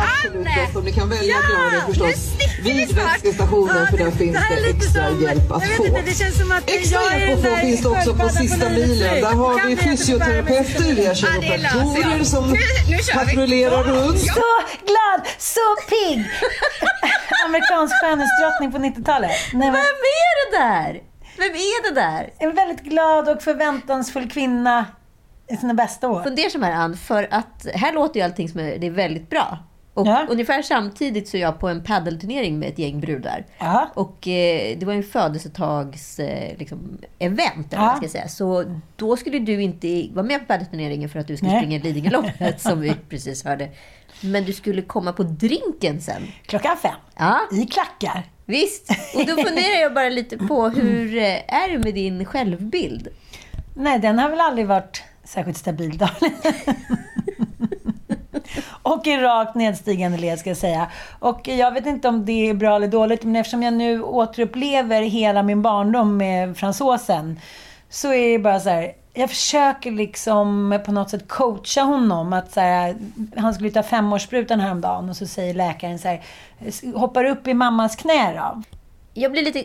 [0.00, 1.34] Absolut bästa om ni kan välja
[1.72, 2.30] ja, förstås
[2.62, 5.84] vid vätskestationen för där finns det, extra hjälp att få.
[6.66, 9.20] extra hjälp att få finns det också på sista milen.
[9.20, 12.56] Där har vi fysioterapeuter, vi har kiropraktorer som
[13.14, 14.18] patrullerar runt.
[14.18, 14.50] Så
[14.86, 16.30] glad, så pigg!
[17.46, 19.30] Amerikansk skönhetsdrottning på 90-talet.
[19.52, 21.00] Nej, men, Vem är det där?
[21.36, 22.30] Vem är det där?
[22.38, 24.86] en väldigt glad och förväntansfull kvinna
[25.50, 26.22] i sina bästa år.
[26.22, 29.58] Fundersam här Ann, för att här låter ju allting som är, det är väldigt bra.
[30.00, 30.26] Och Ja.
[30.30, 33.46] ungefär samtidigt så är jag på en paddelturnering med ett gäng brudar.
[33.58, 33.90] Ja.
[33.94, 37.78] Och eh, det var en födelsetags eh, liksom, event, Ja.
[37.80, 38.28] man ska säga.
[38.28, 38.64] Så
[38.96, 41.60] då skulle du inte vara med på paddelturneringen för att du skulle Nej.
[41.62, 43.68] springa Lidingöloppet, som vi precis hörde.
[44.20, 46.22] Men du skulle komma på drinken sen.
[46.46, 46.94] Klockan fem.
[47.16, 48.22] Ja, I klackar.
[48.44, 48.90] visst.
[49.16, 53.08] Och då funderar jag bara lite på hur eh, är det med din självbild?
[53.74, 55.98] Nej, den har väl aldrig varit särskilt stabil.
[55.98, 56.08] Då.
[58.90, 60.90] och i rakt nedstigande led ska jag säga.
[61.18, 65.02] Och jag vet inte om det är bra eller dåligt, men eftersom jag nu återupplever
[65.02, 67.40] hela min barndom med fransosen,
[67.88, 72.32] så är det bara så här, jag försöker liksom på något sätt coacha honom.
[72.32, 72.96] Att så här,
[73.36, 76.20] han skulle ta femårssprutan häromdagen och så säger läkaren så här,
[76.94, 78.62] hoppar upp i mammas knä då.
[79.14, 79.64] Jag blir lite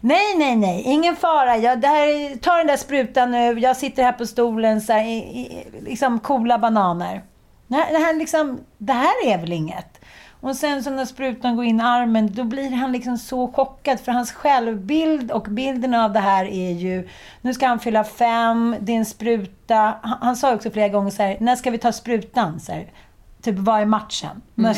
[0.00, 0.82] Nej, nej, nej.
[0.86, 1.56] Ingen fara.
[1.56, 3.58] Jag, det här, ta den där sprutan nu.
[3.58, 7.22] Jag sitter här på stolen så här, i, i, liksom coola bananer.
[7.66, 10.00] Nej, det här, liksom, det här är väl inget.
[10.40, 14.00] Och sen så när sprutan går in i armen, då blir han liksom så chockad.
[14.00, 17.08] För hans självbild och bilden av det här är ju,
[17.40, 19.94] nu ska han fylla fem, det är en spruta.
[20.02, 22.60] Han, han sa också flera gånger så här, när ska vi ta sprutan?
[22.60, 22.86] Så här,
[23.42, 24.42] typ, vad är matchen?
[24.54, 24.74] När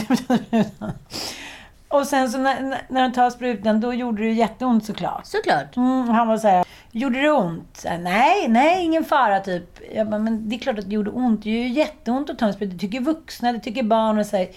[1.88, 5.26] Och sen så när, när- han tar sprutan, då gjorde det jätteont såklart.
[5.26, 5.76] såklart.
[5.76, 7.76] Mm, han var så här, gjorde det ont?
[7.76, 9.80] Så här, nej, nej, ingen fara typ.
[9.94, 11.42] Jag bara, men det är klart att det gjorde ont.
[11.42, 12.72] Det gör ju jätteont att ta en spruta.
[12.72, 14.48] Det tycker vuxna, det tycker barn och så här,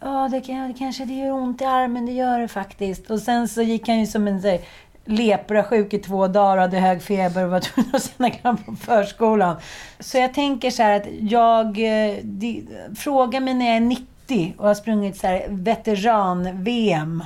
[0.00, 3.10] Ja, det, kan, det kanske det gör ont i armen, det gör det faktiskt.
[3.10, 4.60] Och sen så gick han ju som en så här,
[5.04, 8.76] leprasjuk i två dagar och hade hög feber och var tvungen att stanna kvar på
[8.76, 9.56] förskolan.
[10.00, 12.62] Så jag tänker så här att jag, eh, det,
[12.96, 14.06] fråga mig när jag är 90
[14.58, 17.24] och har sprungit så här veteran-VM.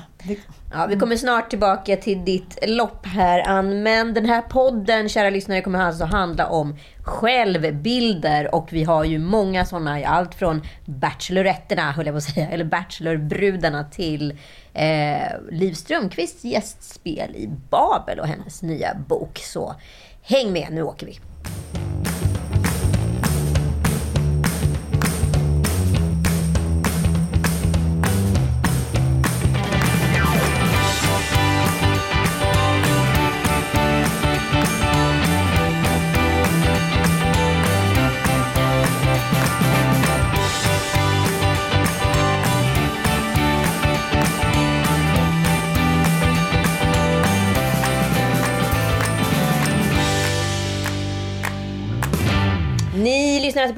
[0.73, 3.83] Ja, vi kommer snart tillbaka till ditt lopp här, Ann.
[3.83, 8.55] Men den här podden, kära lyssnare, kommer alltså handla om självbilder.
[8.55, 12.65] Och vi har ju många sådana, allt från Bacheloretterna, höll jag på att säga, eller
[12.65, 14.39] Bachelorbrudarna till
[14.75, 15.19] eh,
[15.51, 19.39] Liv Strömquists gästspel i Babel och hennes nya bok.
[19.39, 19.75] Så
[20.23, 21.19] häng med, nu åker vi.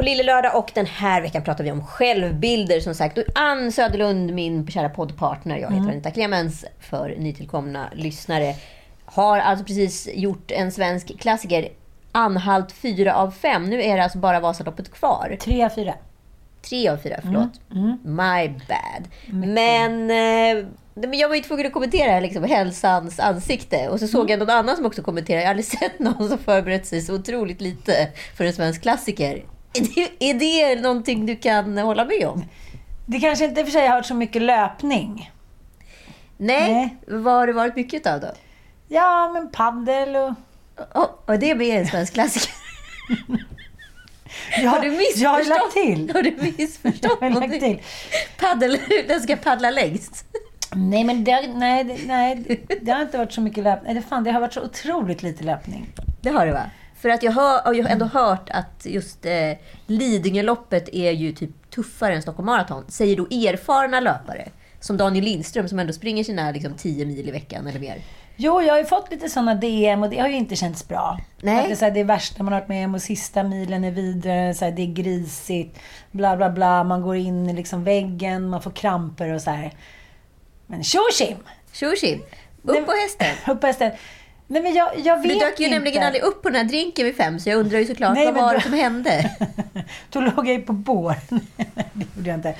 [0.00, 3.18] På Lille Lördag och den här veckan pratar vi om självbilder som sagt.
[3.18, 8.54] Och Ann Söderlund, min kära poddpartner, jag heter Anita Clemens för nytillkomna lyssnare,
[9.04, 11.68] har alltså precis gjort en svensk klassiker,
[12.12, 13.64] Anhalt 4 av 5.
[13.64, 15.36] Nu är det alltså bara Vasaloppet kvar.
[15.40, 15.94] Tre av fyra.
[16.62, 17.60] Tre av fyra, förlåt.
[18.02, 19.08] My bad.
[19.26, 23.88] Men, eh, men jag var ju tvungen att kommentera liksom, hälsans ansikte.
[23.88, 25.42] Och så såg jag någon annan som också kommenterade.
[25.42, 29.44] Jag har aldrig sett någon som förberett sig så otroligt lite för en svensk klassiker.
[30.18, 32.44] Är det, är det någonting du kan hålla med om?
[33.06, 35.30] Det kanske inte i och för sig har varit så mycket löpning.
[36.36, 36.96] Nej, Nej.
[37.06, 38.28] vad har det varit mycket av då?
[38.88, 40.32] Ja, men paddel och...
[40.94, 42.54] Oh, och det blir en svensk klassiker.
[44.62, 45.22] Jag, Har du missförstått?
[45.22, 46.10] jag har lagt till.
[46.14, 47.82] Har du missförstått Jag har lagt till.
[48.38, 48.78] Paddel,
[49.08, 50.24] den ska paddla längst.
[50.74, 53.94] Nej, men det, nej, det- nej, det- har inte varit så mycket löpning.
[53.94, 55.86] Det, fan, det har varit så otroligt lite löpning.
[56.20, 56.62] Det har det va?
[57.00, 59.52] För att jag, hör, har ändå hört att just eh,
[59.86, 62.84] Lidingöloppet är ju typ tuffare än Stockholm Marathon.
[62.88, 64.48] Säger då erfarna löpare.
[64.80, 68.02] Som Daniel Lindström som ändå springer sina liksom, 10 mil i veckan eller mer.
[68.36, 71.18] Jo, jag har ju fått lite sådana DM och det har ju inte känts bra.
[71.42, 71.58] Nej.
[71.58, 73.42] Att det, är så här, det är värsta man har varit med om och sista
[73.42, 75.78] milen är vidare, så här, det är grisigt,
[76.10, 76.84] bla bla bla.
[76.84, 79.72] Man går in i liksom väggen, man får kramper och så här.
[80.66, 81.36] Men tjo tjim!
[81.72, 82.22] Tjosim!
[82.62, 83.54] Nej, Upp på hästen!
[83.54, 83.90] Upp på hästen.
[84.50, 85.76] Nej men jag, jag vet du dök ju inte.
[85.76, 88.24] nämligen aldrig upp på den här drinken vid fem, så jag undrar ju såklart, Nej,
[88.24, 89.30] vad men var det som hände?
[90.10, 91.14] Då låg jag ju på bår.
[91.92, 92.54] det gjorde jag inte.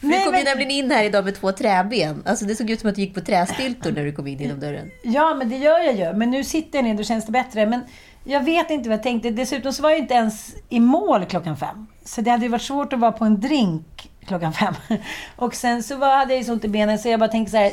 [0.00, 2.22] För du kom ju nämligen in här idag med två träben.
[2.26, 4.60] Alltså det såg ut som att du gick på trästyltor när du kom in genom
[4.60, 4.90] dörren.
[5.02, 6.12] Ja, men det gör jag ju.
[6.12, 7.66] Men nu sitter jag ner, då känns det bättre.
[7.66, 7.80] Men
[8.24, 9.30] jag vet inte vad jag tänkte.
[9.30, 11.86] Dessutom så var jag inte ens i mål klockan fem.
[12.04, 14.74] Så det hade ju varit svårt att vara på en drink klockan fem.
[15.36, 17.50] Och sen så var, hade jag ju så ont i benen så jag bara tänkte
[17.50, 17.72] så här,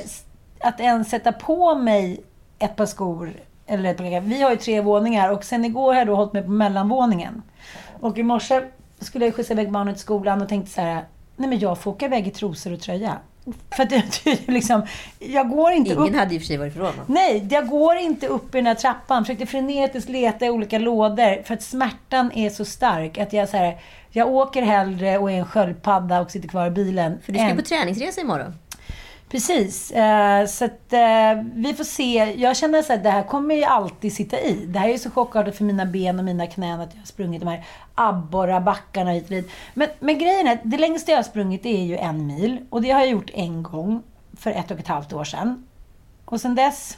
[0.60, 2.24] att ens sätta på mig
[2.60, 3.34] ett par skor,
[3.70, 4.24] eller ett.
[4.24, 7.42] Vi har ju tre våningar och sen igår har jag då hållit mig på mellanvåningen.
[8.00, 8.62] Och i morse
[9.00, 11.06] skulle jag skjutsa iväg barnet till skolan och tänkte så här,
[11.36, 13.18] nej men jag får åka iväg i trosor och tröja.
[13.76, 14.82] För att är liksom,
[15.20, 17.06] jag går inte upp Ingen hade i och för sig varit förvånad.
[17.08, 19.24] Nej, jag går inte upp i den här trappan.
[19.26, 21.44] Försökte frenetiskt leta i olika lådor.
[21.44, 23.78] För att smärtan är så stark att jag så här,
[24.10, 27.18] jag åker hellre och är en sköldpadda och sitter kvar i bilen.
[27.24, 28.54] För du ska än- på träningsresa imorgon.
[29.30, 29.92] Precis.
[29.92, 32.34] Eh, så att eh, vi får se.
[32.38, 34.66] Jag känner så att det här kommer ju alltid sitta i.
[34.66, 37.06] Det här är ju så chockartat för mina ben och mina knän att jag har
[37.06, 37.66] sprungit de här
[37.96, 39.52] abborrebackarna hit och dit.
[39.74, 42.66] Men, men grejen är det längsta jag har sprungit är ju en mil.
[42.70, 44.04] Och det har jag gjort en gång
[44.38, 45.68] för ett och ett halvt år sedan.
[46.26, 46.98] Och sen dess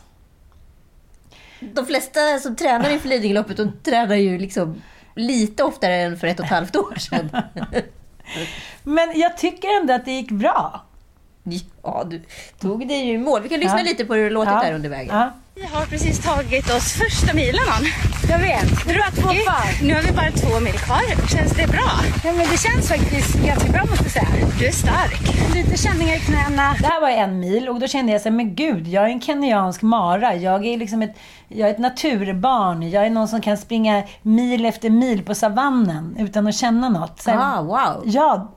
[1.59, 4.81] De flesta som tränar inför Lidingöloppet, de tränar ju liksom
[5.15, 7.29] lite oftare än för ett och ett halvt år sedan.
[8.83, 10.81] Men jag tycker ändå att det gick bra.
[11.83, 12.21] Ja, du
[12.59, 13.41] tog dig ju i mål.
[13.41, 13.83] Vi kan lyssna Ja.
[13.83, 14.61] lite på hur det låtit Ja.
[14.63, 15.15] där under vägen.
[15.15, 15.31] Ja.
[15.55, 17.85] Vi har precis tagit oss första milen Ann.
[18.29, 18.63] Jag vet.
[18.87, 19.83] Är bara två kvar.
[19.87, 21.27] Nu har vi bara två mil kvar.
[21.37, 21.91] Känns det bra?
[22.23, 24.47] Ja, men det känns faktiskt ganska bra måste jag säga.
[24.59, 25.53] Du är stark.
[25.55, 26.75] Lite känningar i knäna.
[26.79, 29.09] Det här var en mil och då kände jag så här, men gud, jag är
[29.09, 30.35] en kenyansk mara.
[30.35, 31.15] Jag är liksom ett,
[31.47, 32.89] jag är ett naturbarn.
[32.89, 37.25] Jag är någon som kan springa mil efter mil på savannen utan att känna något.
[37.25, 38.01] Här, Ah, wow.
[38.05, 38.51] ja,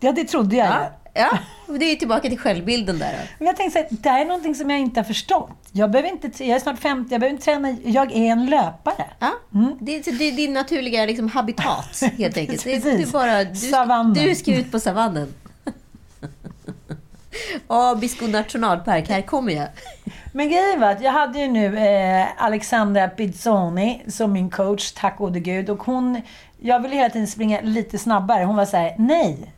[0.00, 0.66] ja, det trodde jag.
[0.68, 3.12] Ja, ja, det är ju tillbaka till självbilden där.
[3.12, 3.18] då.
[3.38, 5.50] Men jag tänkte så här, det här är någonting som jag inte har förstått.
[5.72, 7.76] Jag, behöver inte, jag är snart 50, jag behöver inte träna.
[7.84, 9.04] Jag är en löpare.
[9.18, 9.32] Ja,
[9.80, 12.64] det, är, det är din naturliga liksom, habitat, helt enkelt.
[12.64, 14.14] Det, du, bara, du, Savannen.
[14.14, 15.34] du ska ut på savannen.
[17.66, 19.68] Abisko nationalpark, här kommer jag.
[20.32, 25.18] Men grejen var att jag hade ju nu eh, Alexandra Pizzoni som min coach, tack
[25.18, 25.70] gode gud.
[25.70, 26.20] Och hon,
[26.60, 28.44] jag ville hela tiden springa lite snabbare.
[28.44, 29.52] Hon var så här: nej,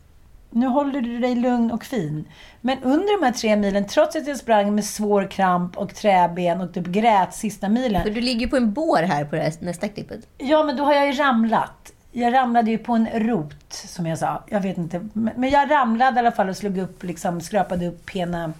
[0.51, 2.27] nu håller du dig lugn och fin.
[2.61, 6.61] Men under de här tre milen, trots att jag sprang med svår kramp och träben
[6.61, 8.03] och typ grät sista milen.
[8.03, 10.19] För du ligger ju på en bår här på det här nästa klippet.
[10.37, 11.91] Ja, men då har jag ju ramlat.
[12.11, 14.43] Jag ramlade ju på en rot, som jag sa.
[14.47, 15.09] Jag vet inte.
[15.13, 18.53] Men jag ramlade i alla fall och slog upp, liksom, skrapade upp ena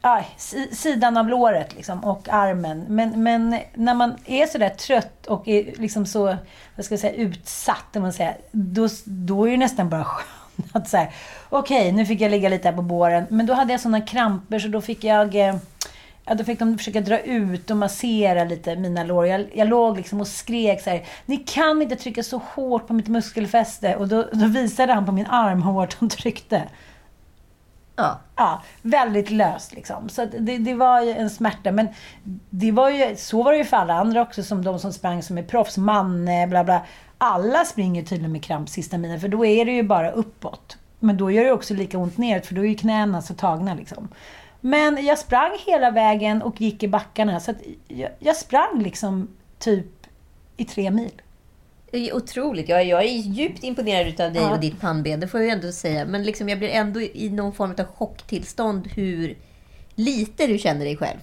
[0.00, 2.84] aj, si- sidan av låret liksom, och armen.
[2.88, 6.36] Men, men när man är sådär trött och är liksom så,
[6.76, 10.28] vad ska jag säga, utsatt, man säger, då, då är det nästan bara skönt
[10.72, 11.08] att säga,
[11.48, 13.26] okej, nu fick jag ligga lite här på båren.
[13.30, 15.56] Men då hade jag sådana kramper så då fick jag eh,
[16.26, 19.26] Ja, då fick de försöka dra ut och massera lite mina lår.
[19.26, 22.92] Jag, jag låg liksom och skrek så här, ni kan inte trycka så hårt på
[22.92, 23.96] mitt muskelfäste.
[23.96, 26.62] Och då, då visade han på min arm hur hårt han tryckte.
[27.96, 28.20] Ja.
[28.36, 30.08] Ja, väldigt löst liksom.
[30.08, 31.72] Så det, det var ju en smärta.
[31.72, 31.88] Men
[32.50, 35.22] det var ju, så var det ju för alla andra också, som de som sprang
[35.22, 35.76] som är proffs.
[35.76, 36.82] Manne, bla bla.
[37.18, 40.76] Alla springer tydligen med kramp sista milen, för då är det ju bara uppåt.
[41.00, 43.74] Men då gör det också lika ont neråt, för då är ju knäna så tagna
[43.74, 44.08] liksom.
[44.60, 47.40] Men jag sprang hela vägen och gick i backarna.
[47.40, 47.54] Så
[47.88, 49.28] jag, jag sprang liksom
[49.58, 49.86] typ
[50.56, 51.22] i tre mil.
[52.12, 52.68] Otroligt.
[52.68, 54.52] Jag, jag är djupt imponerad av dig Ja.
[54.54, 56.04] och ditt pannben, det får jag ändå säga.
[56.04, 59.38] Men liksom, jag blir ändå i någon form av chocktillstånd hur
[59.94, 61.18] lite du känner dig själv.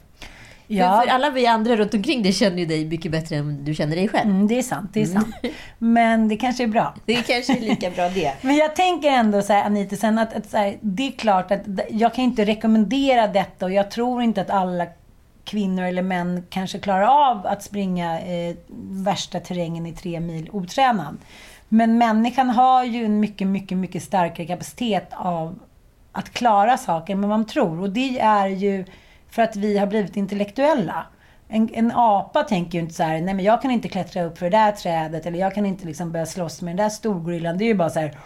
[0.71, 0.99] Ja.
[0.99, 3.75] För, för alla vi andra runt omkring dig känner ju dig mycket bättre än du
[3.75, 4.29] känner dig själv.
[4.29, 5.35] Mm, det är sant, det är sant.
[5.77, 6.95] Men det kanske är bra.
[7.05, 8.33] Det är kanske är lika bra det.
[8.41, 11.61] Men jag tänker ändå så här, Anita, sen att, att här, det är klart att
[11.89, 14.85] jag kan inte rekommendera detta och jag tror inte att alla
[15.43, 18.55] kvinnor eller män kanske klarar av att springa eh,
[18.89, 21.17] värsta terrängen i tre mil otränad.
[21.69, 25.59] Men människan har ju en mycket, mycket, mycket starkare kapacitet av
[26.11, 27.81] att klara saker än vad man tror.
[27.81, 28.85] Och det är ju
[29.31, 31.05] för att vi har blivit intellektuella.
[31.47, 34.37] En, en apa tänker ju inte så här, nej men jag kan inte klättra upp
[34.37, 37.57] för det där trädet eller jag kan inte liksom börja slåss med den där storgorillan.
[37.57, 38.17] Det är ju bara så här.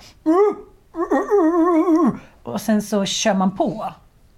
[2.44, 3.94] Och sen så kör man på.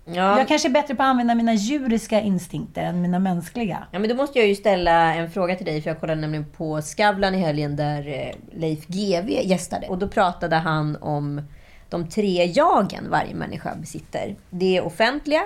[0.06, 0.38] Ja.
[0.38, 3.88] Jag kanske är bättre på att använda mina djuriska instinkter än mina mänskliga.
[3.92, 6.46] Ja, men då måste jag ju ställa en fråga till dig, för jag kollade nämligen
[6.46, 9.88] på Skavlan i helgen där eh, Leif GW gästade.
[9.88, 11.42] Och då pratade han om
[11.90, 14.36] de tre jagen varje människa besitter.
[14.50, 15.42] Det offentliga,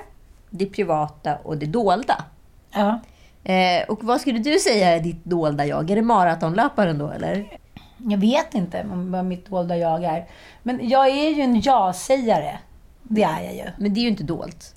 [0.54, 2.26] det privata och det dolda.
[2.72, 3.00] Ja.
[3.44, 5.92] Eh, och vad skulle du säga är ditt dolda jag?
[5.92, 7.58] Är det maratonlöparen då, eller?
[7.98, 10.26] Jag vet inte vad mitt dolda jag är.
[10.64, 12.58] Men jag är ju en ja-sägare.
[13.04, 13.64] Det är jag ju.
[13.78, 14.76] Men det är ju inte dolt.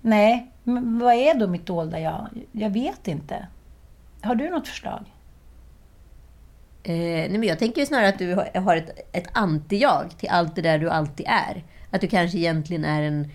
[0.00, 2.28] Nej, men vad är då mitt dolda jag?
[2.52, 3.46] Jag vet inte.
[4.22, 5.04] Har du något förslag?
[6.82, 10.28] Eh, nej, men jag tänker ju snarare att du har- har ett, ett anti-jag till
[10.28, 11.64] allt det där du alltid är.
[11.90, 13.30] Att du kanske egentligen är en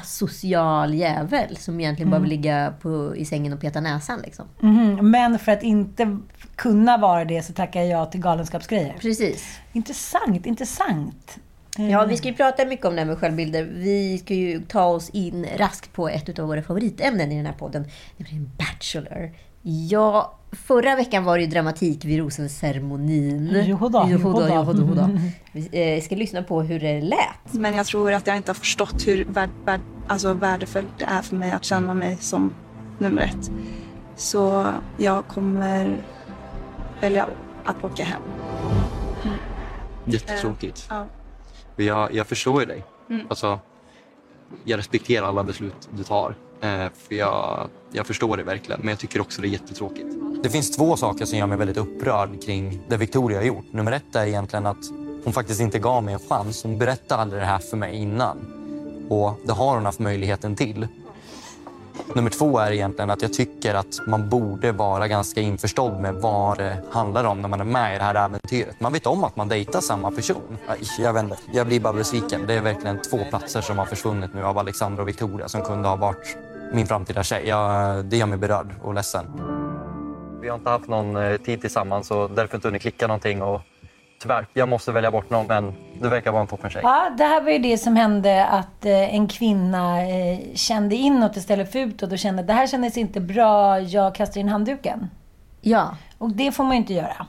[0.00, 4.20] asocial jävel som egentligen bara vill ligga på, i sängen och peta näsan.
[4.24, 4.46] Liksom.
[4.60, 6.18] Mhm, Men för att inte
[6.56, 8.96] kunna vara det så tackar jag till galenskapsgrejer.
[9.00, 9.58] Precis.
[9.72, 11.38] Intressant, intressant.
[11.78, 13.62] Ja, vi ska ju prata mycket om det här med självbilder.
[13.62, 17.52] Vi ska ju ta oss in raskt på ett av våra favoritämnen i den här
[17.52, 17.84] podden,
[18.16, 19.30] nämligen Bachelor.
[19.68, 23.64] Ja, förra veckan var det ju dramatik vid rosenceremonin.
[23.66, 24.80] Johodå, johodå, johodå.
[24.82, 25.08] johodå.
[25.52, 27.52] Vi eh, ska lyssna på hur det lät.
[27.52, 31.22] Men jag tror att jag inte har förstått hur värd, värd, alltså värdefullt det är
[31.22, 32.54] för mig att känna mig som
[32.98, 33.50] nummer ett.
[34.16, 35.96] Så jag kommer
[37.00, 37.28] välja
[37.64, 38.22] att åka hem.
[40.04, 40.86] Jättetråkigt.
[40.90, 41.06] Ja.
[41.76, 42.84] Men Jag, jag förstår ju dig.
[43.10, 43.26] Mm.
[43.28, 43.58] Alltså,
[44.64, 46.34] jag respekterar alla beslut du tar.
[46.66, 50.06] Eh, för jag, jag förstår det verkligen, men jag tycker också det är jättetråkigt.
[50.42, 53.64] Det finns två saker som gör mig väldigt upprörd kring det Victoria har gjort.
[53.70, 54.90] Nummer ett är egentligen att
[55.24, 56.62] hon faktiskt inte gav mig en chans.
[56.62, 58.36] Hon berättade aldrig det här för mig innan.
[59.08, 60.88] Och det har hon haft möjligheten till.
[62.14, 66.58] Nummer två är egentligen att jag tycker att man borde vara ganska införstådd med vad
[66.58, 68.80] det handlar om när man är med i det här äventyret.
[68.80, 70.58] Man vet om att man dejtar samma person.
[70.68, 72.46] Aj, Jag vet inte, jag blir bara besviken.
[72.46, 75.88] Det är verkligen två platser som har försvunnit nu av Alexandra och Victoria som kunde
[75.88, 76.36] ha varit
[76.72, 77.48] min framtida tjej.
[77.48, 79.26] Jag, det gör mig berörd och ledsen.
[80.42, 83.42] Vi har inte haft någon eh, tid tillsammans och därför inte hunnit klicka någonting.
[83.42, 83.60] Och
[84.22, 86.82] tyvärr, jag måste välja bort någon, men du verkar vara en toppen tjej.
[86.84, 91.36] Ja, det här var ju det som hände att eh, en kvinna eh, kände inåt
[91.36, 95.10] istället för utåt och kände att det här kändes inte bra, jag kastar in handduken.
[95.60, 95.96] Ja.
[96.18, 97.26] Och det får man ju inte göra.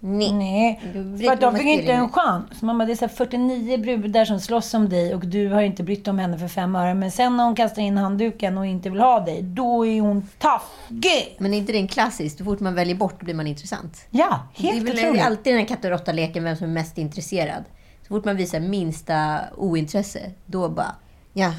[0.00, 0.32] Nej.
[0.32, 0.80] Nej.
[1.24, 2.62] För att de fick inte en chans.
[2.62, 5.82] Mamma, det är så här 49 brudar som slåss om dig och du har inte
[5.82, 6.94] brytt om henne för fem öre.
[6.94, 10.28] Men sen när hon kastar in handduken och inte vill ha dig, då är hon
[10.38, 11.36] taskig!
[11.38, 12.38] Men är inte det en klassisk?
[12.38, 14.06] Så fort man väljer bort blir man intressant.
[14.10, 15.22] Ja, helt Det är väl otroligt.
[15.24, 17.64] alltid den här katt och råtta-leken, vem som är mest intresserad.
[18.02, 20.94] Så fort man visar minsta ointresse, då bara
[21.32, 21.54] jaha.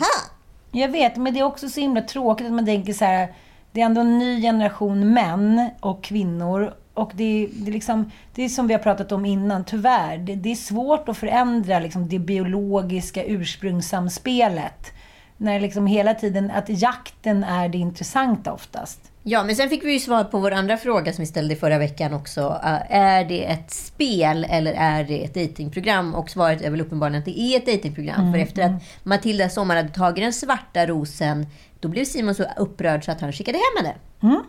[0.71, 3.33] Jag vet, men det är också så himla tråkigt att man tänker så här.
[3.71, 6.73] Det är ändå en ny generation män och kvinnor.
[7.01, 10.17] Och det det liksom, det är som vi har pratat om innan, tyvärr.
[10.17, 14.91] Det, det är svårt att förändra liksom, det biologiska ursprungssamspelet.
[15.37, 18.99] När liksom hela tiden, att jakten är det intressanta oftast.
[19.23, 21.77] Ja, men sen fick vi ju svar på vår andra fråga som vi ställde förra
[21.77, 22.59] veckan också.
[22.89, 26.15] Är det ett spel eller är det ett datingprogram?
[26.15, 28.21] Och svaret är väl uppenbarligen att det är ett datingprogram.
[28.21, 31.47] Mm, För efter att Matilda Sommar hade tagit den svarta rosen,
[31.79, 33.95] då blev Simon så upprörd så att han skickade hem henne.
[34.23, 34.43] Mm.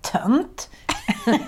[0.00, 0.68] Tönt.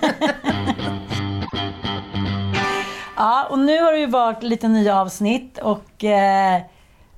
[3.15, 6.61] ja, och nu har det ju varit lite nya avsnitt och eh,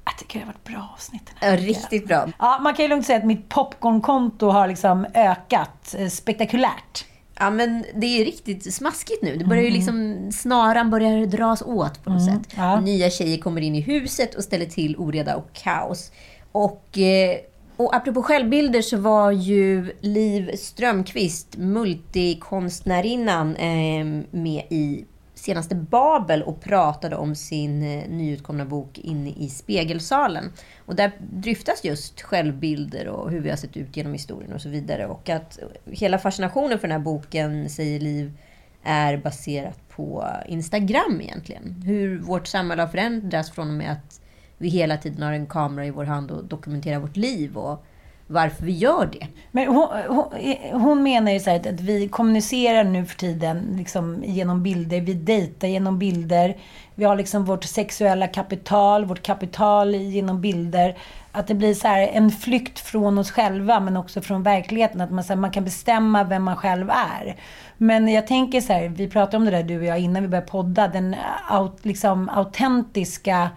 [0.05, 1.21] jag tycker det har varit bra avsnitt.
[1.25, 2.27] Den här Ja, riktigt bra.
[2.39, 7.05] Ja, man kan ju lugnt säga att mitt popcornkonto har liksom ökat eh, spektakulärt.
[7.39, 9.35] Ja, men det är riktigt smaskigt nu.
[9.37, 12.53] Det börjar ju liksom, snaran börjar dras åt på något Mm, sätt.
[12.57, 12.79] ja.
[12.79, 16.11] Nya tjejer kommer in i huset och ställer till oreda och kaos.
[16.51, 17.37] Och, eh,
[17.77, 26.61] och apropå självbilder så var ju Liv Strömquist, multikonstnärinnan, ehm, med i senaste Babel och
[26.61, 30.51] pratade om sin eh, nyutkomna bok Inne i spegelsalen.
[30.85, 34.69] Och där dryftas just självbilder och hur vi har sett ut genom historien och så
[34.69, 35.07] vidare.
[35.07, 38.37] Och att hela fascinationen för den här boken, säger Liv,
[38.83, 41.83] är baserat på Instagram egentligen.
[41.85, 44.21] Hur vårt samhälle har förändrats från och med att
[44.63, 47.85] vi hela tiden har en kamera i vår hand och dokumenterar vårt liv och
[48.27, 49.27] varför vi gör det.
[49.51, 50.25] Men hon, hon,
[50.71, 55.01] hon menar ju så här att, att vi kommunicerar nu för tiden liksom genom bilder.
[55.01, 56.57] Vi dejtar genom bilder.
[56.95, 60.97] Vi har liksom vårt sexuella kapital, vårt kapital genom bilder.
[61.31, 65.01] Att det blir så här en flykt från oss själva men också från verkligheten.
[65.01, 67.35] Att man, så här, man kan bestämma vem man själv är.
[67.77, 70.29] Men jag tänker så här, vi pratade om det där du och jag innan vi
[70.29, 70.87] började podda.
[70.87, 71.15] Den
[71.49, 73.49] aut, liksom, autentiska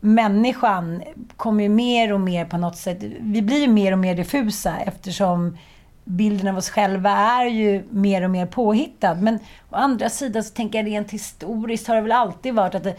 [0.00, 1.02] människan
[1.36, 4.78] kommer ju mer och mer på något sätt, vi blir ju mer och mer diffusa
[4.78, 5.56] eftersom
[6.04, 9.14] bilden av oss själva är ju mer och mer påhittad.
[9.14, 9.38] Men
[9.70, 12.94] å andra sidan så tänker jag rent historiskt har det väl alltid varit att det,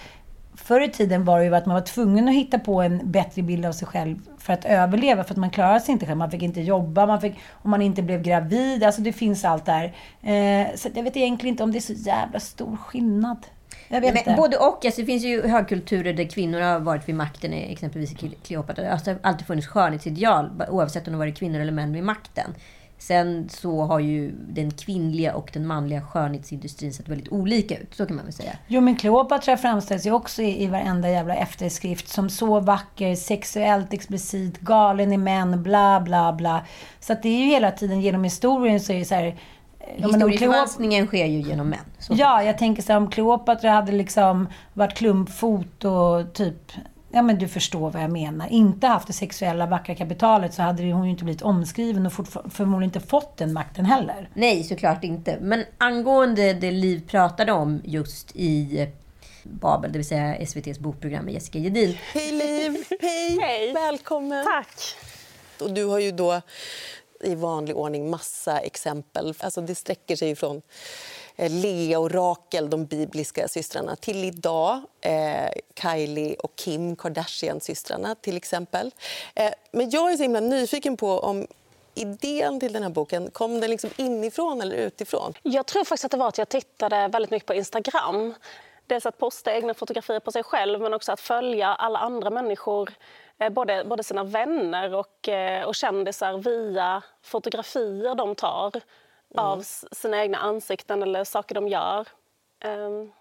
[0.64, 3.42] Förr i tiden var det ju att man var tvungen att hitta på en bättre
[3.42, 6.18] bild av sig själv för att överleva, för att man klarade sig inte själv.
[6.18, 8.84] Man fick inte jobba, man fick, om man inte blev gravid.
[8.84, 9.84] Alltså det finns allt där.
[10.22, 13.38] Eh, så jag vet egentligen inte om det är så jävla stor skillnad.
[13.90, 14.86] Jag vet Men både och.
[14.86, 18.84] Alltså, det finns ju högkulturer där kvinnor har varit vid makten, exempelvis i Kleopatra.
[18.84, 22.54] Det har alltså alltid funnits skönhetsideal, oavsett om det varit kvinnor eller män vid makten.
[23.00, 27.96] Sen så har ju den kvinnliga och den manliga skönhetsindustrin sett väldigt olika ut.
[27.96, 28.52] Så kan man väl säga.
[28.68, 33.94] Jo, men Kleopatra framställs ju också i, i varenda jävla efterskrift som så vacker, sexuellt
[33.94, 36.66] explicit, galen i män, bla, bla, bla.
[37.00, 39.36] Så att det är ju hela tiden genom historien så är det så här...
[39.98, 41.80] ja, Historieförvanskningen sker ju genom män.
[42.00, 42.14] Så.
[42.18, 46.72] Ja, jag tänker så här, om Kleopatra hade liksom varit klumpfot och typ...
[47.12, 48.48] Ja, men du förstår vad jag menar.
[48.48, 52.14] Inte haft det sexuella vackra kapitalet så hade hon ju inte blivit omskriven och
[52.52, 54.30] förmodligen inte fått den makten heller.
[54.34, 55.38] Nej, såklart inte.
[55.42, 58.88] Men angående det Liv pratade om just i
[59.44, 61.98] Babel, det vill säga SVTs bokprogram med Jessica Gedin.
[62.14, 62.84] Hej Liv!
[63.02, 63.40] Hej!
[63.42, 63.74] Hej.
[63.74, 64.46] Välkommen!
[64.46, 64.96] Tack!
[65.62, 66.42] Och du har ju då
[67.20, 69.34] i vanlig ordning massa exempel.
[69.40, 70.62] Alltså det sträcker sig från
[71.36, 75.50] eh, Lea och Rakel, de bibliska systrarna till idag eh,
[75.82, 78.92] Kylie och Kim Kardashian-systrarna till exempel.
[79.36, 81.48] Eh, men jag är så himla nyfiken på om
[81.94, 85.34] idén till den här boken kom den liksom inifrån eller utifrån?
[85.44, 88.34] Jag tror faktiskt att det var att jag tittade väldigt mycket på Instagram.
[88.88, 92.90] Dels att posta egna fotografier på sig själv men också att följa alla andra människor
[93.52, 98.72] både, både sina vänner och, eh, och kändisar via fotografier de tar
[99.38, 102.08] av s- sina egna ansikten eller saker de gör.
[102.64, 103.12] Ehm,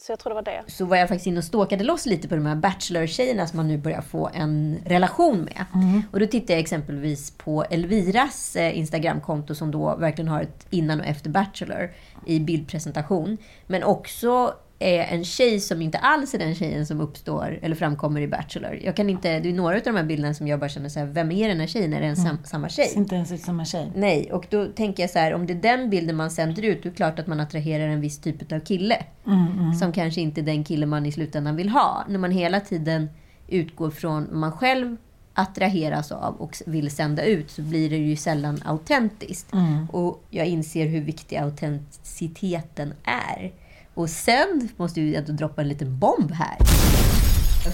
[0.00, 0.62] så jag tror det var det.
[0.66, 3.68] Så var jag faktiskt inne och stalkade loss lite på de här Bachelor-tjejerna som man
[3.68, 5.64] nu börjar få en relation med.
[6.12, 11.00] Och då tittade jag exempelvis på Elviras eh, Instagramkonto som då verkligen har ett innan
[11.00, 11.90] och efter Bachelor
[12.26, 13.38] i bildpresentation.
[13.66, 18.20] Men också är en tjej som inte alls är den tjejen som uppstår eller framkommer
[18.20, 18.78] i Bachelor.
[18.82, 20.98] Jag kan inte, det är några av de här bilderna som jag bara känner så
[20.98, 21.92] här, vem är den här tjejen?
[21.92, 22.88] Är det en sam, samma tjej?
[22.88, 23.92] Ser inte ens ut en tjej.
[23.94, 26.82] Nej, och då tänker jag så här, om det är den bilden man sänder ut,
[26.82, 29.04] då är det klart att man attraherar en viss typ av kille.
[29.26, 29.74] Mm, mm.
[29.74, 32.04] Som kanske inte är den kille man i slutändan vill ha.
[32.08, 33.08] När man hela tiden
[33.48, 34.96] utgår från man själv
[35.34, 39.52] attraheras av och vill sända ut så blir det ju sällan autentiskt.
[39.52, 39.90] Mm.
[39.90, 43.52] Och jag inser hur viktig autenticiteten är.
[43.94, 46.56] Och sen måste vi ändå droppa en liten bomb här.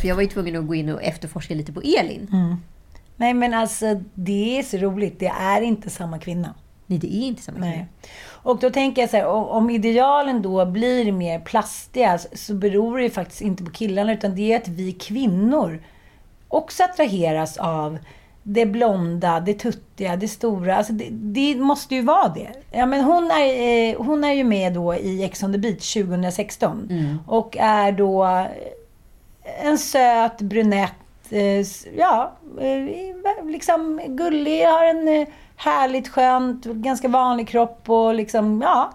[0.00, 2.28] För jag var ju tvungen att gå in och efterforska lite på Elin.
[2.32, 2.56] Mm.
[3.16, 5.18] Nej, men alltså det är så roligt.
[5.20, 6.54] Det är inte samma kvinna.
[6.86, 7.70] Nej, det är inte samma kvinna.
[7.70, 7.86] Nej.
[8.22, 12.96] Och då tänker jag så här, om idealen då blir mer plastiga så- så beror
[12.98, 15.82] det ju faktiskt inte på killarna utan det är att vi kvinnor
[16.48, 17.98] också attraheras av
[18.42, 20.76] det blonda, det tuttiga, det stora.
[20.76, 22.50] Alltså det, det måste ju vara det.
[22.72, 25.94] Ja, men hon, är, eh, hon är ju med då i Ex on the beach
[25.94, 26.88] 2016
[27.26, 28.46] och är då
[29.62, 30.92] en söt brunett,
[31.30, 38.62] eh, ja, eh, liksom gullig, har en eh, härligt skönt, ganska vanlig kropp och liksom,
[38.62, 38.92] ja.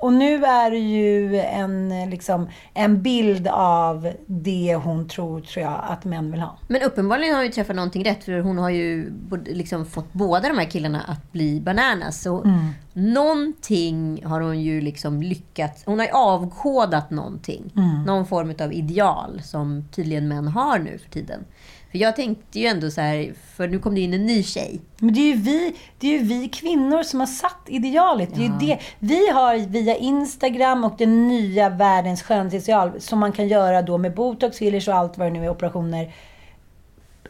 [0.00, 5.80] Och nu är det ju en, liksom, en bild av det hon tror, tror jag,
[5.88, 6.56] att män vill ha.
[6.68, 9.12] Men uppenbarligen har hon ju träffat någonting rätt för hon har ju
[9.46, 12.22] liksom fått båda de här killarna att bli bananas.
[12.22, 12.68] Så Mm.
[12.92, 15.82] någonting har hon ju liksom lyckats...
[15.86, 17.72] Hon har ju avkodat någonting.
[17.76, 18.02] Mm.
[18.04, 21.44] Någon form av ideal som tydligen män har nu för tiden.
[21.90, 24.80] För jag tänkte ju ändå så här, för nu kom det in en ny tjej.
[24.98, 28.34] Men det är ju vi, det är ju vi kvinnor som har satt idealet.
[28.34, 28.78] Det är ju det.
[28.98, 34.14] Vi har via Instagram och den nya världens skönhetsideal som man kan göra då med
[34.14, 36.12] botox, fillers och allt vad det nu är, operationer.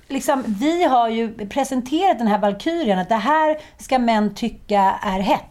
[0.08, 5.20] Liksom, vi har ju presenterat den här valkyrien att det här ska män tycka är
[5.20, 5.49] hett.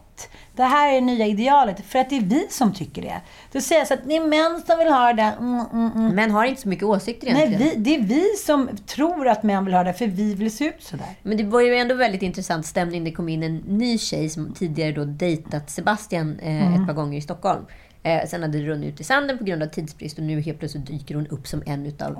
[0.56, 3.20] Det här är det nya idealet, för att det är vi som tycker det.
[3.52, 5.22] Då så att det är män som vill ha det.
[5.22, 6.14] Mm, mm, mm.
[6.14, 7.82] Män har inte så mycket åsikter Nej, egentligen.
[7.82, 10.64] vi, det är vi som tror att män vill ha det, för vi vill se
[10.64, 11.06] ut sådär.
[11.22, 13.04] Men det var ju ändå väldigt intressant stämning.
[13.04, 16.80] Det kom in en ny tjej som tidigare då dejtat Sebastian eh, Mm.
[16.80, 17.64] ett par gånger i Stockholm.
[18.02, 20.58] Eh, sen hade det runnit ut i sanden på grund av tidsbrist och nu helt
[20.58, 22.14] plötsligt dyker hon upp som en utav!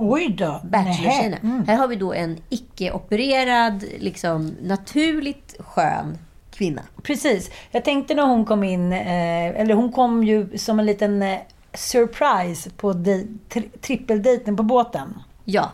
[0.65, 1.37] Bachelor-tjejerna.
[1.43, 1.65] Mm.
[1.67, 6.19] Här har vi då en icke-opererad, liksom naturligt skön
[6.61, 6.83] kvinna.
[7.03, 7.51] Precis.
[7.71, 11.39] Jag tänkte när hon kom in, eh, eller hon kom ju som en liten eh,
[11.75, 15.15] surprise på di- tri- trippeldejten på båten.
[15.45, 15.71] Ja.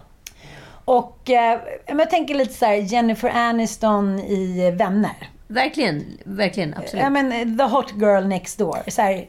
[0.84, 5.30] Och eh, jag tänker lite så här Jennifer Aniston i Vänner.
[5.48, 7.02] Verkligen, verkligen, absolut.
[7.02, 8.78] Ja men eh, the hot girl next door.
[8.90, 9.28] Så här,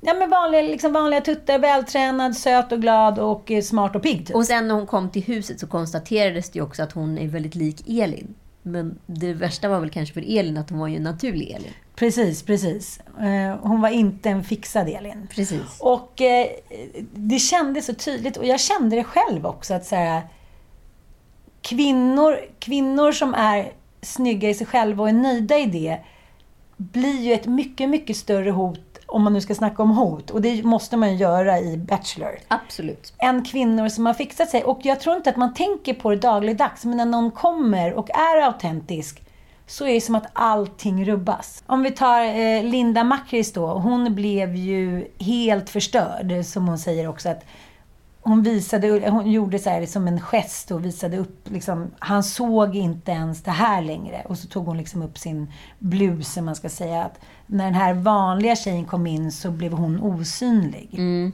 [0.00, 4.26] ja men vanliga, liksom vanliga tuttar, vältränad, söt och glad och eh, smart och pigg.
[4.26, 4.36] Typ.
[4.36, 7.28] Och sen när hon kom till huset så konstaterades det ju också att hon är
[7.28, 8.34] väldigt lik Elin.
[8.66, 11.72] Men det värsta var väl kanske för Elin att hon var ju en naturlig Elin.
[11.94, 13.00] Precis, precis.
[13.20, 15.28] Eh, Hon var inte en fixad Elin.
[15.30, 15.80] Precis.
[15.80, 16.46] Och eh,
[17.14, 18.36] det kändes så tydligt.
[18.36, 19.74] Och jag kände det själv också.
[19.74, 20.22] att så här,
[21.62, 25.98] kvinnor, kvinnor som är snygga i sig själva och är nöjda i det
[26.76, 28.85] blir ju ett mycket, mycket större hot
[29.16, 30.30] om man nu ska snacka om hot.
[30.30, 32.38] Och det måste man ju göra i Bachelor.
[32.48, 33.12] Absolut.
[33.18, 34.64] Än kvinnor som har fixat sig.
[34.64, 36.84] Och jag tror inte att man tänker på det dagligdags.
[36.84, 39.22] Men när någon kommer och är autentisk
[39.66, 41.62] så är det som att allting rubbas.
[41.66, 43.66] Om vi tar eh, Linda Makris då.
[43.66, 47.28] Hon blev ju helt förstörd, som hon säger också.
[47.28, 47.44] att
[48.26, 52.76] hon visade, hon gjorde så här som en gest och visade upp, liksom, han såg
[52.76, 54.22] inte ens det här längre.
[54.28, 57.04] Och så tog hon liksom upp sin blus, om man ska säga.
[57.04, 60.88] Att när den här vanliga tjejen kom in så blev hon osynlig.
[60.92, 61.32] Mm.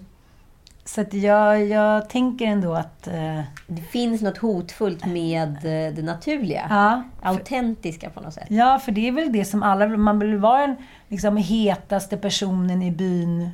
[0.84, 3.06] Så att jag, jag tänker ändå att...
[3.06, 6.66] Eh, Det finns något hotfullt med eh, det naturliga.
[6.70, 7.02] Ja.
[7.22, 8.46] Autentiska på något sätt.
[8.48, 9.88] Ja, för det är väl det som alla...
[9.88, 10.76] Man vill vara den
[11.08, 13.50] liksom, hetaste personen i byn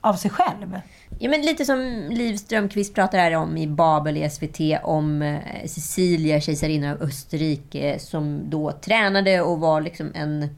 [0.00, 0.80] av sig själv.
[1.18, 5.66] Ja, men lite som Liv Strömquist pratar här om i Babel i SVT om eh,
[5.66, 10.48] Cecilia, kejsarinna av Österrike, eh, som då tränade och var liksom en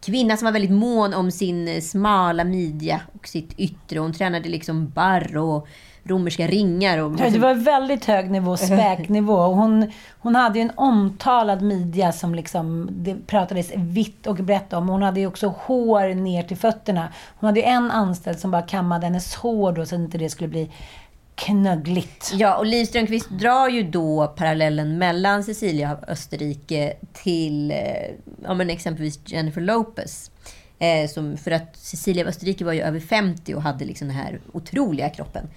[0.00, 3.98] kvinna som var väldigt mån om sin eh, smala midja och sitt yttre.
[3.98, 5.68] Hon tränade liksom barr och
[6.04, 6.98] romerska ringar.
[6.98, 9.34] Och Det var väldigt hög nivå, späknivå.
[9.34, 14.72] Och hon, hon hade ju en omtalad midja som liksom, det pratades vitt och brett
[14.72, 14.88] om.
[14.88, 17.08] Hon hade ju också hår ner till fötterna.
[17.36, 20.30] Hon hade ju en anställd som bara kammade hennes hår då, så att inte det
[20.30, 20.70] skulle bli
[21.34, 22.30] knöggligt.
[22.34, 27.76] Ja, och Liv Strömquist drar ju då parallellen mellan Cecilia av Österrike till eh,
[28.44, 30.30] ja, men exempelvis Jennifer Lopez.
[30.78, 34.16] Eh, som, för att Cecilia av Österrike var ju över 50 och hade liksom den
[34.16, 35.48] här otroliga kroppen.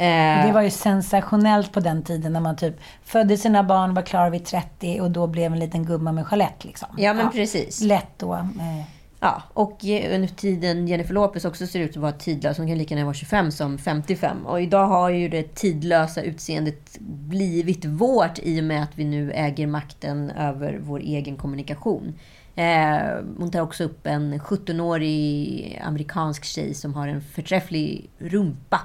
[0.00, 4.02] Eh, Det var ju sensationellt på den tiden när man typ födde sina barn, var
[4.02, 6.66] klar vid 30 och då blev en liten gumma med Jeanette.
[6.66, 6.88] Liksom.
[6.96, 7.80] Ja, men precis.
[7.80, 8.34] Lätt då.
[8.34, 8.84] Eh,
[9.22, 12.58] Ja, och eh, under tiden Jennifer Lopez också ser ut att vara tidlös.
[12.58, 14.46] Hon kan lika gärna vara 25 som 55.
[14.46, 19.32] Och idag har ju det tidlösa utseendet blivit vårt i och med att vi nu
[19.32, 22.14] äger makten över vår egen kommunikation.
[22.54, 22.98] Eh,
[23.38, 28.80] hon tar också upp en 17-årig amerikansk tjej som har en förträfflig rumpa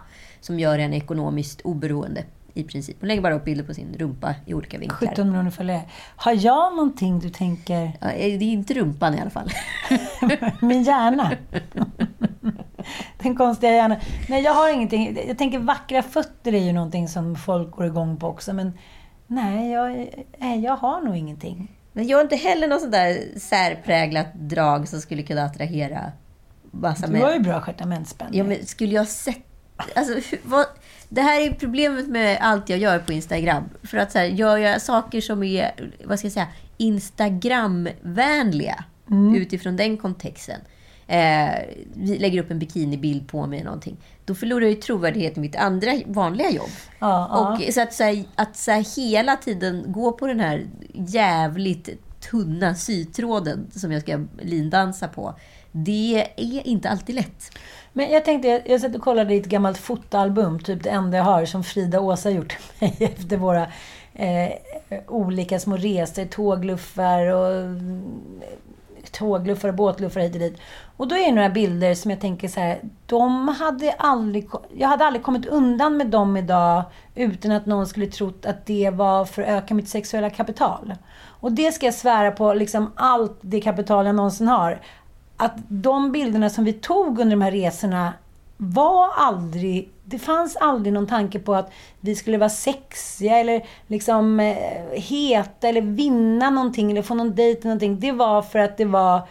[0.46, 2.98] som gör henne ekonomiskt oberoende i princip.
[3.00, 5.10] Hon lägger bara upp bilder på sin rumpa i olika vinklar.
[5.10, 5.82] 17 miljoner följare.
[6.16, 7.92] Har jag någonting du tänker?
[8.02, 9.52] Ja, det är inte rumpan i alla fall.
[10.62, 11.32] Min hjärna.
[13.18, 13.98] Den konstiga hjärnan.
[14.30, 15.20] Nej, jag har ingenting.
[15.28, 18.54] Jag tänker vackra fötter är ju någonting som folk går igång på också.
[18.54, 18.74] Men
[19.28, 21.72] nej, jag, nej, jag har nog ingenting.
[21.94, 26.12] Men jag har inte heller något sånt där särpräglat drag som skulle kunna attrahera
[26.72, 28.38] massa Du har ju bra stjärtamentsspänning.
[28.38, 29.46] Ja, men skulle jag sett...
[29.96, 30.66] Alltså, vad,
[31.10, 33.64] det här är problemet med allt jag gör på Instagram.
[33.84, 38.84] För att så här, gör jag saker som är, vad ska jag säga, Instagramvänliga
[39.36, 40.60] utifrån den kontexten.
[41.08, 41.50] Eh,
[41.94, 43.98] vi lägger upp en bikinibild på mig någonting.
[44.26, 46.70] Då förlorar jag ju trovärdighet i mitt andra vanliga jobb.
[47.00, 47.54] Ja, ja.
[47.54, 51.90] Och så att, så här, att så här, hela tiden gå på den här jävligt
[52.32, 55.36] tunna sytråden som jag ska lindansa på.
[55.72, 57.52] Det är inte alltid lätt.
[57.98, 61.18] Men jag tänkte, jag, jag satt och kollade i ett gammalt fotoalbum, typ det enda
[61.18, 63.68] jag har, som Frida och Åsa gjort till mig efter våra
[64.14, 64.52] eh,
[65.08, 68.42] olika små resor, tågluffar och mm,
[69.12, 70.58] tågluffar och båtluffar hit och dit.
[70.98, 74.88] Och då är det några bilder som jag tänker så här, de hade aldrig, jag
[74.88, 76.84] hade aldrig kommit undan med dem idag
[77.16, 80.94] utan att någon skulle trott att det var för att öka mitt sexuella kapital.
[81.40, 84.82] Och det ska jag svära på, liksom allt det kapital jag någonsin har.
[85.38, 88.14] Att de bilderna som vi tog under de här resorna
[88.58, 94.40] var aldrig, det fanns aldrig någon tanke på att vi skulle vara sexiga eller liksom
[94.40, 94.56] eh,
[94.92, 98.00] heta eller vinna någonting eller få någon dejt eller någonting.
[98.00, 99.22] Det var för att det var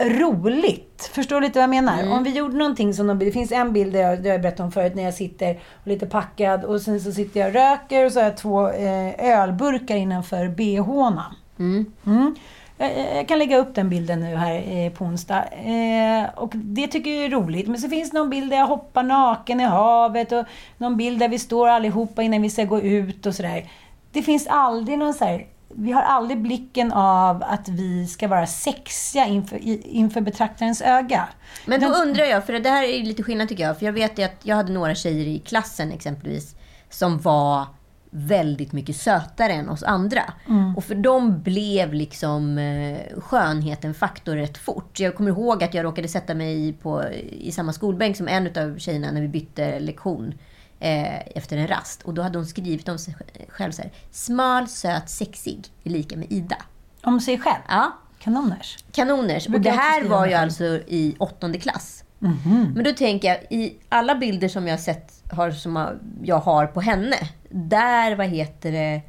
[0.00, 1.10] roligt.
[1.14, 1.98] Förstår du lite vad jag menar?
[1.98, 2.12] Mm.
[2.12, 4.62] Om vi gjorde någonting som de, Det finns en bild där jag, där jag berättade
[4.62, 8.06] om förut när jag sitter och lite packad och sen så sitter jag och röker
[8.06, 11.34] och så har jag två eh, ölburkar innanför bhna.
[11.58, 11.92] Mm.
[12.06, 12.34] Mm.
[12.80, 15.44] Jag, jag- kan lägga upp den bilden nu här eh, på onsdag.
[15.44, 17.66] Eh, och det tycker jag är roligt.
[17.68, 20.44] Men så finns det någon bild där jag hoppar naken i havet och
[20.78, 23.70] någon bild där vi står allihopa innan vi ska gå ut och sådär.
[24.12, 28.46] Det finns aldrig någon så här, vi har aldrig blicken av att vi ska vara
[28.46, 31.28] sexiga inför, i- inför betraktarens öga.
[31.66, 33.78] Men då undrar jag, för det här är lite skillnad tycker jag.
[33.78, 36.54] För jag vet ju att jag hade några tjejer i klassen exempelvis
[36.90, 37.66] som var
[38.10, 40.22] väldigt mycket sötare än oss andra.
[40.48, 40.76] Mm.
[40.76, 45.00] Och för dem blev liksom eh, skönheten faktor rätt fort.
[45.00, 48.78] Jag kommer ihåg att jag råkade sätta mig på, i samma skolbänk som en av
[48.78, 50.34] tjejerna när vi bytte lektion
[50.80, 52.02] eh, efter en rast.
[52.02, 53.16] Och då hade hon skrivit om sig
[53.48, 53.92] själv så här.
[54.10, 56.56] Smal, söt, sexig är lika med Ida.
[57.02, 57.62] Om sig själv?
[57.68, 57.92] Ja.
[58.18, 58.84] Kanoners.
[58.92, 59.46] Kanoners.
[59.48, 62.04] Och det här var ju alltså i åttonde klass.
[62.20, 62.72] Mhm.
[62.74, 66.80] Men då tänker jag, i alla bilder som jag sett har, som jag har på
[66.80, 67.16] henne,
[67.50, 69.00] där, vad heter det,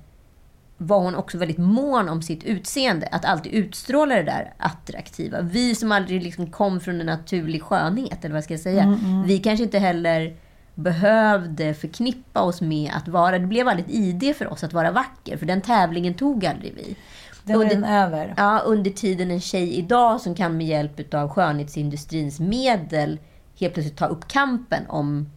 [0.77, 3.07] var hon också väldigt mån om sitt utseende.
[3.11, 5.41] Att alltid utstråla det där attraktiva.
[5.41, 8.83] Vi som aldrig liksom kom från en naturlig skönhet, eller vad ska jag säga.
[8.83, 9.23] Mm, mm.
[9.27, 10.35] Vi kanske inte heller
[10.75, 13.39] behövde förknippa oss med att vara...
[13.39, 16.73] Det blev aldrig ett ID för oss att vara vacker, för den tävlingen tog aldrig
[16.75, 16.95] vi.
[17.43, 18.33] Den är Under- den över.
[18.37, 23.19] Ja, under tiden en tjej idag som kan med hjälp av skönhetsindustrins medel
[23.59, 25.29] helt plötsligt ta upp kampen om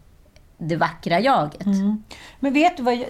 [0.59, 1.67] det vackra jaget.
[1.67, 2.03] Mm.
[2.41, 3.07] Men vet du vad, jag-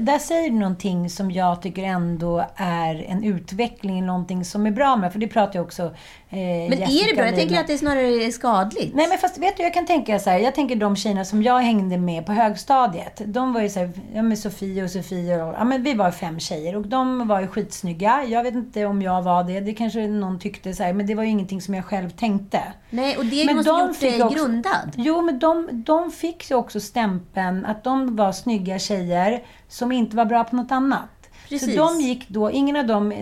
[0.00, 4.96] där säger du någonting som jag tycker ändå är en utveckling, någonting som är bra
[4.96, 5.94] med, för det pratar jag också
[6.32, 7.26] eh, Men är det bra?
[7.26, 8.94] Jag tänker att det snarare är skadligt.
[8.94, 11.42] Nej men fast vet du, jag kan tänka så här, jag tänker de tjejerna som
[11.42, 13.22] jag hängde med på högstadiet.
[13.26, 16.10] De var ju så här, ja men Sofie och Sofie och, ja men vi var
[16.10, 18.24] fem tjejer och de var ju skitsnygga.
[18.28, 21.14] Jag vet inte om jag var det, det kanske någon tyckte så här, men det
[21.14, 22.60] var ju ingenting som jag själv tänkte.
[22.90, 24.92] Nej, och det Men måste de gjort dig också- grundad.
[24.96, 30.16] Jo, men de, de fick ju också stämpeln att de var snygga tjejer som inte
[30.16, 31.21] var bra på något annat.
[31.60, 31.76] Precis.
[31.76, 33.12] Så de gick då, ingen av dem,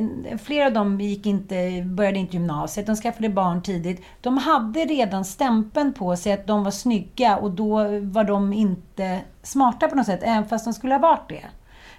[0.42, 4.02] flera av dem gick inte, började inte gymnasiet, de skaffade barn tidigt.
[4.20, 9.20] De hade redan stämpeln på sig att de var snygga och då var de inte
[9.42, 11.44] smarta på något sätt, även fast de skulle ha varit det.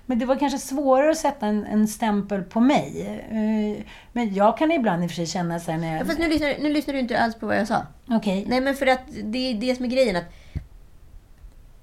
[0.05, 3.19] Men det var kanske svårare att sätta en, en stämpel på mig.
[3.29, 6.01] Eh, Men jag kan ibland i och för sig känna så när jag...
[6.01, 7.81] Ja, fast nu lyssnar, nu lyssnar du inte alls på vad jag sa.
[8.09, 8.45] Okej.
[8.47, 10.15] Nej, men för att det är det som är grejen.
[10.15, 10.25] att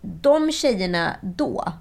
[0.01, 1.73] De tjejerna då,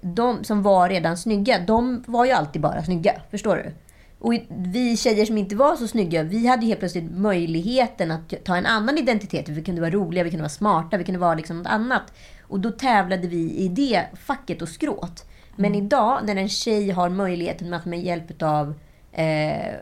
[0.00, 3.12] de som var redan snygga, de var ju alltid bara snygga.
[3.30, 3.72] Förstår du?
[4.18, 8.56] Och vi tjejer som inte var så snygga, vi hade helt plötsligt möjligheten att ta
[8.56, 9.48] en annan identitet.
[9.48, 12.12] Vi kunde vara roliga, vi kunde vara smarta, vi kunde vara liksom något annat.
[12.42, 15.24] Och då tävlade vi i det facket och skråt.
[15.56, 18.74] Men idag, när en tjej har möjligheten att med hjälp av
[19.12, 19.74] eh,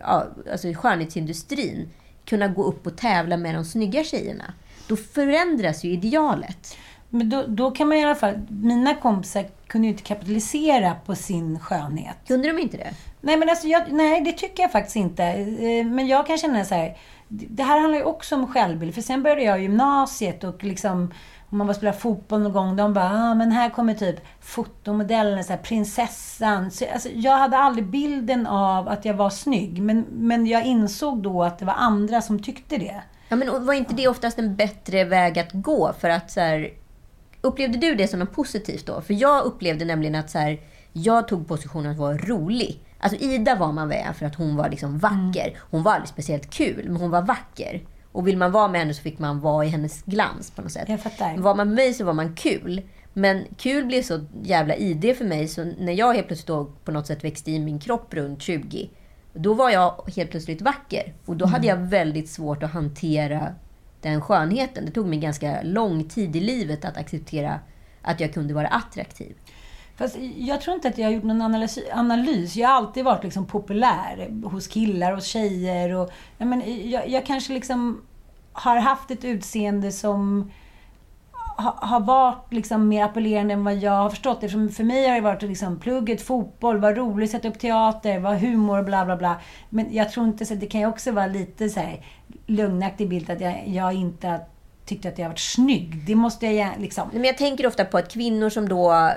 [0.53, 1.89] alltså skönhetsindustrin
[2.25, 4.55] kunna gå upp och tävla med de snygga tjejerna,
[4.89, 6.77] då förändras ju idealet.
[7.15, 8.35] Men då, då kan man i alla fall...
[8.49, 12.17] Mina kompisar kunde ju inte kapitalisera på sin skönhet.
[12.27, 12.91] Kunde de inte det?
[13.21, 15.25] Nej, men alltså, jag, nej, det tycker jag faktiskt inte.
[15.25, 16.97] Eh, Men jag kan känna så här...
[17.29, 18.95] Det här handlar ju också om självbild.
[18.95, 21.13] För sen började jag gymnasiet och liksom...
[21.51, 25.45] Om man var spela fotboll någon gång, de bara, ah, men här kommer typ fotomodellen,
[25.45, 26.71] så här, prinsessan.
[26.71, 29.83] Så, alltså, jag hade aldrig bilden av att jag var snygg.
[29.83, 33.03] Men, men jag insåg då att det var andra som tyckte det.
[33.29, 35.93] Ja, men var inte det oftast en bättre väg att gå?
[36.01, 36.71] För att så här,
[37.45, 39.01] Upplevde du det som något positivt då?
[39.01, 40.61] För jag upplevde nämligen att så här,
[40.93, 42.81] jag tog positionen att vara rolig.
[42.99, 45.59] Alltså Ida var man med för att hon var liksom vacker.
[45.71, 47.83] Hon var aldrig speciellt kul, men hon var vacker.
[48.13, 50.73] Och vill man vara med henne så fick man vara i hennes glans på något
[50.73, 50.89] sätt.
[50.89, 51.37] Jag fattar.
[51.37, 52.83] Var man med mig så var man kul.
[53.13, 56.93] Men kul blev så jävla ID för mig, så när jag helt plötsligt då på
[56.93, 58.91] något sätt växte i min kropp runt 20,
[59.33, 61.15] då var jag helt plötsligt vacker.
[61.27, 63.55] Och då hade jag väldigt svårt att hantera
[64.09, 64.87] den skönheten.
[64.87, 67.61] Det tog mig ganska lång tid i livet att acceptera
[68.03, 69.37] att jag kunde vara attraktiv.
[69.97, 71.79] Fast jag tror inte att jag har gjort någon analys.
[71.93, 72.57] analys.
[72.57, 75.95] Jag har alltid varit liksom populär hos killar och tjejer.
[75.95, 78.01] Och, jag, men, jag, jag kanske liksom
[78.53, 80.51] har haft ett utseende som
[81.57, 84.37] ha, har varit liksom mer appellerande än vad jag har förstått.
[84.37, 88.37] Eftersom för mig har det varit liksom plugget, fotboll, vara rolig, sätta upp teater, vara
[88.37, 89.41] humor, bla bla bla.
[89.71, 90.55] Men jag tror inte så.
[90.55, 92.05] Det kan ju också vara lite så här
[92.47, 94.41] lögnaktig bild att jag, jag inte
[94.85, 96.07] tyckte att jag varit snygg.
[96.07, 97.09] Det måste jag liksom...
[97.13, 99.11] Men jag tänker ofta på att kvinnor som då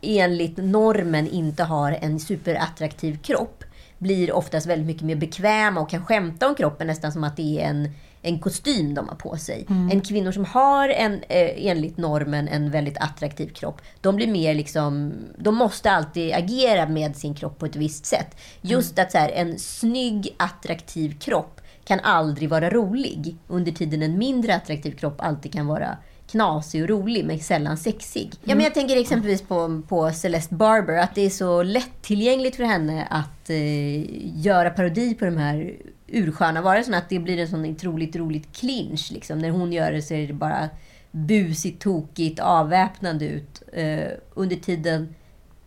[0.00, 3.64] enligt normen inte har en superattraktiv kropp
[3.98, 7.60] blir oftast väldigt mycket mer bekväma och kan skämta om kroppen nästan som att det
[7.60, 7.88] är en,
[8.28, 9.66] en kostym de har på sig.
[9.68, 9.90] Mm.
[9.90, 14.54] En kvinnor som har en, eh, enligt normen en väldigt attraktiv kropp, de blir mer
[14.54, 18.36] liksom, de måste alltid agera med sin kropp på ett visst sätt.
[18.60, 23.36] Just att så här, en snygg, attraktiv kropp kan aldrig vara rolig.
[23.48, 25.96] Under tiden en mindre attraktiv kropp alltid kan vara
[26.30, 28.32] knasig och rolig, men sällan sexig.
[28.44, 32.64] Ja, men jag tänker exempelvis på, på Celeste Barber, att det är så lättillgängligt för
[32.64, 35.72] henne att eh, göra parodi på de här
[36.08, 39.12] ursköna varelserna, att det blir en sån otroligt roligt clinch.
[39.12, 39.38] Liksom.
[39.38, 40.68] När hon gör det så är det bara
[41.10, 43.62] busigt, tokigt, avväpnande ut.
[43.72, 45.14] Eh, under tiden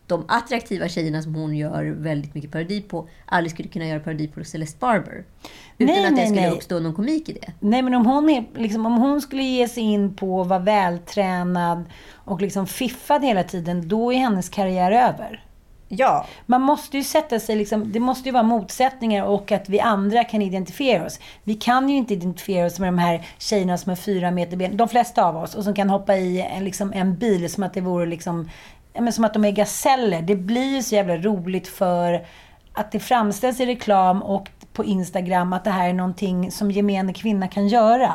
[0.06, 4.28] de attraktiva tjejerna som hon gör väldigt mycket parodi på aldrig skulle kunna göra parodi
[4.28, 5.24] på Celeste Barber.
[5.78, 6.50] Utan Nej, att det skulle nej.
[6.50, 7.52] uppstå någon komik i det.
[7.60, 10.58] Nej, men om hon, är, liksom, om hon skulle ge sig in på att vara
[10.58, 15.44] vältränad och liksom fiffad hela tiden, då är hennes karriär över.
[15.94, 16.26] Ja.
[16.46, 20.24] Man måste ju sätta sig, liksom, det måste ju vara motsättningar och att vi andra
[20.24, 21.18] kan identifiera oss.
[21.44, 24.76] Vi kan ju inte identifiera oss med de här tjejerna som har fyra meter ben,
[24.76, 27.74] de flesta av oss, och som kan hoppa i en, liksom, en bil som att
[27.74, 28.48] det vore liksom,
[28.98, 30.22] men som att de är gaseller.
[30.22, 32.26] Det blir ju så jävla roligt för
[32.72, 37.12] att det framställs i reklam och på Instagram att det här är någonting som gemene
[37.12, 38.12] kvinna kan göra.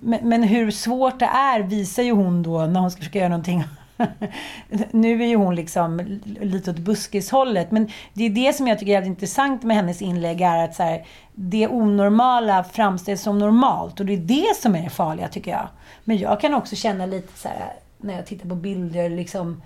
[0.00, 3.28] Men, men hur svårt det är visar ju hon då när hon ska försöka göra
[3.28, 3.64] någonting
[4.90, 7.70] nu är ju hon liksom lite åt buskishållet.
[7.70, 10.40] Men det är det som jag tycker är jävligt intressant med hennes inlägg.
[10.40, 14.00] är att så här, Det onormala framställs som normalt.
[14.00, 15.68] Och det är det som är det farliga tycker jag.
[16.04, 19.62] Men jag kan också känna lite så här, när jag tittar på bilder liksom...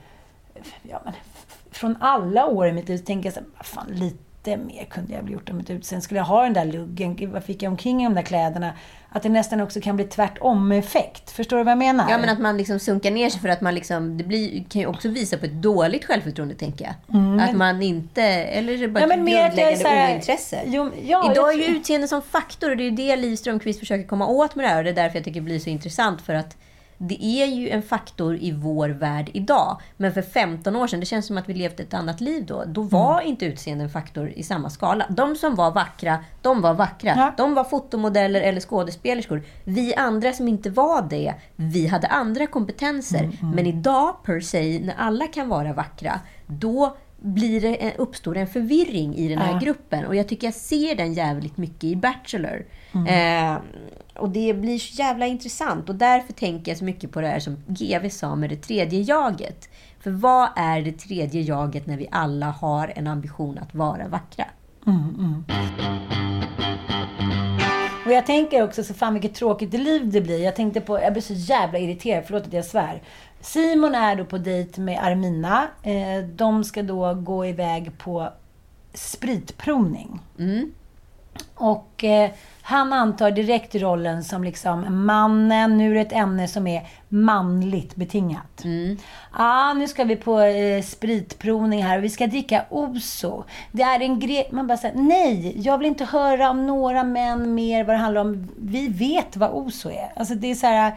[0.82, 1.12] Ja, men,
[1.70, 5.12] från alla år i mitt liv tänker jag så här, "Vad fan, lite mer kunde
[5.12, 6.05] jag väl gjort om mitt utseende.
[6.05, 8.72] Skulle jag ha den där luggen, vad fick jag omkring i de där kläderna?
[9.12, 11.31] Att det nästan också kan bli tvärtom-effekt.
[11.31, 12.11] Förstår du vad jag menar?
[12.11, 14.18] Ja, men att man liksom sunkar ner sig för att man liksom...
[14.18, 17.16] Det blir, kan ju också visa på ett dåligt självförtroende, tänker jag.
[17.20, 18.22] Mm, att man inte...
[18.22, 20.61] Eller är det bara Ja, ett men grundläggande här- ointresse?
[20.66, 23.81] Jo, ja, Idag är ju utseende som faktor och det är ju det Liv Strömquist
[23.81, 24.79] försöker komma åt med det här.
[24.79, 26.22] Och det är därför jag tycker det blir så intressant.
[26.22, 26.57] För att
[27.02, 29.80] det är ju en faktor i vår värld idag.
[29.96, 32.64] Men för 15 år sedan, det känns som att vi levde ett annat liv då.
[32.66, 35.06] Då var inte utseende en faktor i samma skala.
[35.10, 37.14] De som var vackra, de var vackra.
[37.36, 39.42] De var fotomodeller eller skådespelerskor.
[39.64, 43.30] Vi andra som inte var det, vi hade andra kompetenser.
[43.54, 48.46] Men idag, per se, när alla kan vara vackra, då blir det, en- uppstår en
[48.46, 49.58] förvirring i den här Ja.
[49.58, 50.04] gruppen.
[50.06, 52.64] Och jag tycker jag ser den jävligt mycket i Bachelor.
[52.94, 53.06] Mm.
[53.06, 53.60] Eh,
[54.20, 55.88] och det blir så jävla intressant.
[55.88, 59.00] Och därför tänker jag så mycket på det här som GV sa med det tredje
[59.00, 59.68] jaget.
[60.00, 64.44] För vad är det tredje jaget när vi alla har en ambition att vara vackra?
[64.87, 65.44] Mm,
[68.04, 70.44] Och jag tänker också så fan vilket tråkigt liv det blir.
[70.44, 73.02] Jag tänkte på, jag blir så jävla irriterad, förlåt att jag svär.
[73.40, 75.68] Simon är då på dejt med Armina.
[75.83, 78.33] Eh, de ska då gå iväg på
[78.94, 80.20] spritprovning.
[81.54, 82.30] Och eh,
[82.62, 87.96] han antar direkt rollen som liksom mannen, nu är det ett ämne som är manligt
[87.96, 88.64] betingat.
[89.31, 93.44] Ah, nu ska vi på eh, spritprovning här och vi ska dricka Oso.
[93.73, 94.49] Det är en grej...
[94.53, 98.20] Man bara säger nej, jag vill inte höra om några män mer vad det handlar
[98.20, 98.49] om.
[98.59, 100.12] Vi vet vad Oso är.
[100.16, 100.92] Alltså det är så här...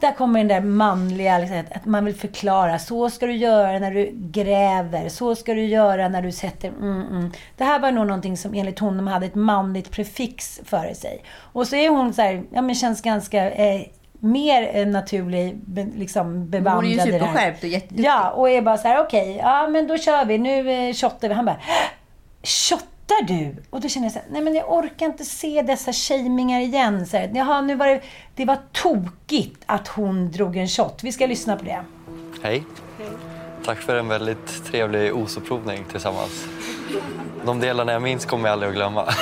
[0.00, 2.78] Där kommer den där manliga, liksom, att- man vill förklara.
[2.78, 5.08] Så ska du göra när du gräver.
[5.08, 6.68] Så ska du göra när du sätter...
[6.68, 7.32] Mm, mm.
[7.56, 11.24] Det här var nog någonting som enligt honom hade ett manligt prefix före sig.
[11.52, 13.50] Och så är hon så här, ja men känns ganska...
[13.50, 13.82] Eh,
[14.22, 18.04] mer eh, naturlig, be, liksom bevandrad Hon är ju superskärpt och jätteduktig.
[18.04, 20.38] Ja, och är bara så här, okej, ja men då kör vi.
[20.38, 21.34] Nu eh, shottar vi.
[21.34, 21.60] Han bara,
[23.10, 23.56] shottar du?
[23.70, 27.06] Och då känner jag så här, nej men jag orkar inte se dessa shamingar igen.
[27.06, 28.00] Så här, Jaha, nu var det,
[28.34, 31.00] det var tokigt att hon drog en shot.
[31.02, 31.84] Vi ska lyssna på det.
[32.42, 32.64] Hej.
[33.64, 36.46] Tack för en väldigt trevlig OSO-provning tillsammans.
[37.44, 39.04] De delarna jag minns kommer jag aldrig att glömma.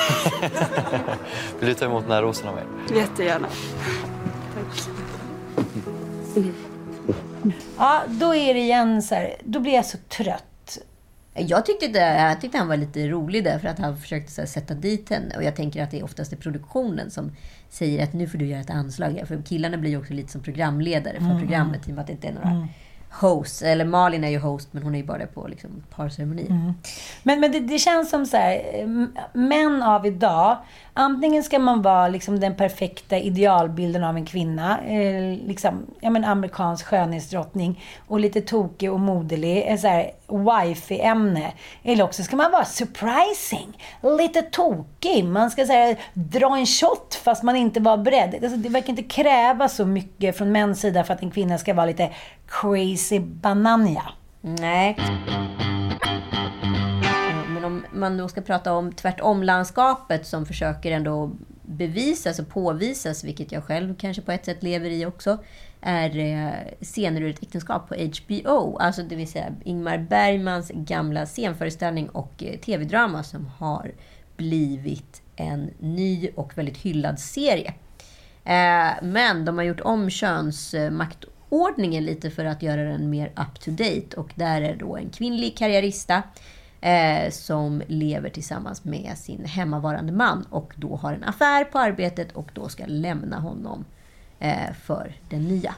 [1.59, 2.63] Vill du ta emot den här rosen av mig?
[2.95, 3.47] Jättegärna.
[7.77, 10.48] Ja, då är det igen så här, då blir jag så trött.
[11.47, 14.45] Jag tyckte, det, jag tyckte han var lite rolig där för att han försökte här,
[14.47, 15.37] sätta dit henne.
[15.37, 17.31] Och jag tänker att det är oftast är produktionen som
[17.69, 19.23] säger att nu får du göra ett anslag.
[19.27, 21.39] För killarna blir ju också lite som programledare för Mm.
[21.39, 22.67] programmet i och med att det inte är några Mm.
[23.11, 23.61] hosts.
[23.61, 26.49] Eller Malin är ju host men hon är ju bara på liksom, parceremonier.
[26.49, 26.73] Mm.
[27.23, 28.61] Men, men det, det känns som så här,
[29.33, 30.57] män av idag,
[30.99, 36.25] antingen ska man vara liksom den perfekta idealbilden av en kvinna, eh, liksom, ja men
[36.25, 41.51] amerikansk skönhetsdrottning och lite tokig och moderlig, eh, så här wifi-ämne.
[41.83, 43.77] Eller också ska man vara surprising,
[44.17, 45.25] lite tokig.
[45.25, 48.43] Man ska här, dra en shot fast man inte var beredd.
[48.43, 51.73] Alltså, det verkar inte kräva så mycket från mäns sida för att en kvinna ska
[51.73, 52.09] vara lite
[52.47, 54.03] crazy bananja.
[54.41, 54.97] Nej.
[57.99, 61.31] Man då ska prata om tvärtom-landskapet som försöker ändå
[61.61, 65.37] bevisas och påvisas, vilket jag själv kanske på ett sätt lever i också,
[65.81, 68.77] är eh, scener ur ett äktenskap på HBO.
[68.77, 73.91] Alltså det vill säga Ingmar Bergmans gamla scenföreställning och eh, tv-drama som har
[74.37, 77.73] blivit en ny och väldigt hyllad serie.
[78.43, 83.71] Eh, men de har gjort om könsmaktordningen lite för att göra den mer up to
[83.71, 84.17] date.
[84.17, 86.23] Och där är då en kvinnlig karriärista
[86.81, 92.31] eh, som lever tillsammans med sin hemmavarande man och då har en affär på arbetet
[92.31, 93.85] och då ska lämna honom
[94.39, 95.75] eh, för den nya.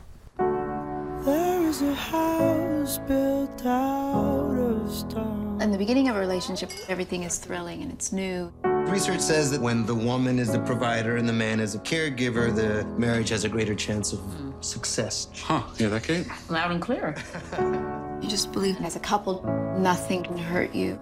[1.25, 5.63] There is a house built out of stone.
[5.63, 8.70] In the beginning of a relationship, everything is thrilling and it's new.
[8.89, 12.53] Research says that when the woman is the provider and the man is a caregiver,
[12.53, 14.19] the marriage has a greater chance of
[14.61, 15.27] success.
[15.35, 16.27] Huh, yeah, that Kate?
[16.49, 17.15] Loud and clear.
[18.21, 19.43] You just believe as a couple,
[19.79, 20.99] nothing can hurt you.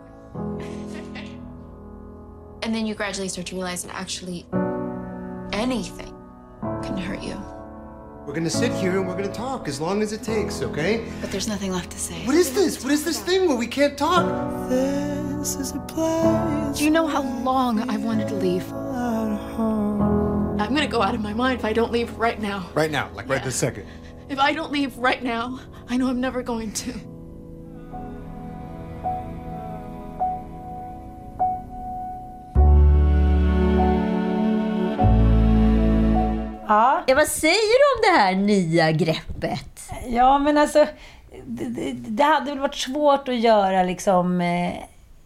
[2.61, 4.45] And then you gradually start to realize that actually
[5.51, 6.13] anything
[6.83, 7.41] can hurt you.
[8.29, 11.03] We're gonna sit here and we're gonna talk as long as it takes, okay?
[11.19, 12.27] But there's nothing left to say.
[12.27, 12.83] What is this?
[12.83, 14.69] What is this thing where we can't talk?
[14.69, 16.77] This is a place.
[16.77, 18.71] Do you know how long I've wanted to leave?
[18.71, 19.39] I'm
[20.75, 22.69] gonna go out of my mind if I don't leave right now.
[22.75, 23.87] Right now, like right this second.
[24.29, 26.93] If I don't leave right now, I know I'm never going to.
[36.69, 37.03] Ja.
[37.07, 37.15] ja.
[37.15, 39.91] Vad säger du om det här nya greppet?
[40.07, 40.85] Ja, men alltså...
[41.45, 44.73] Det, det, hade väl varit svårt att göra liksom eh,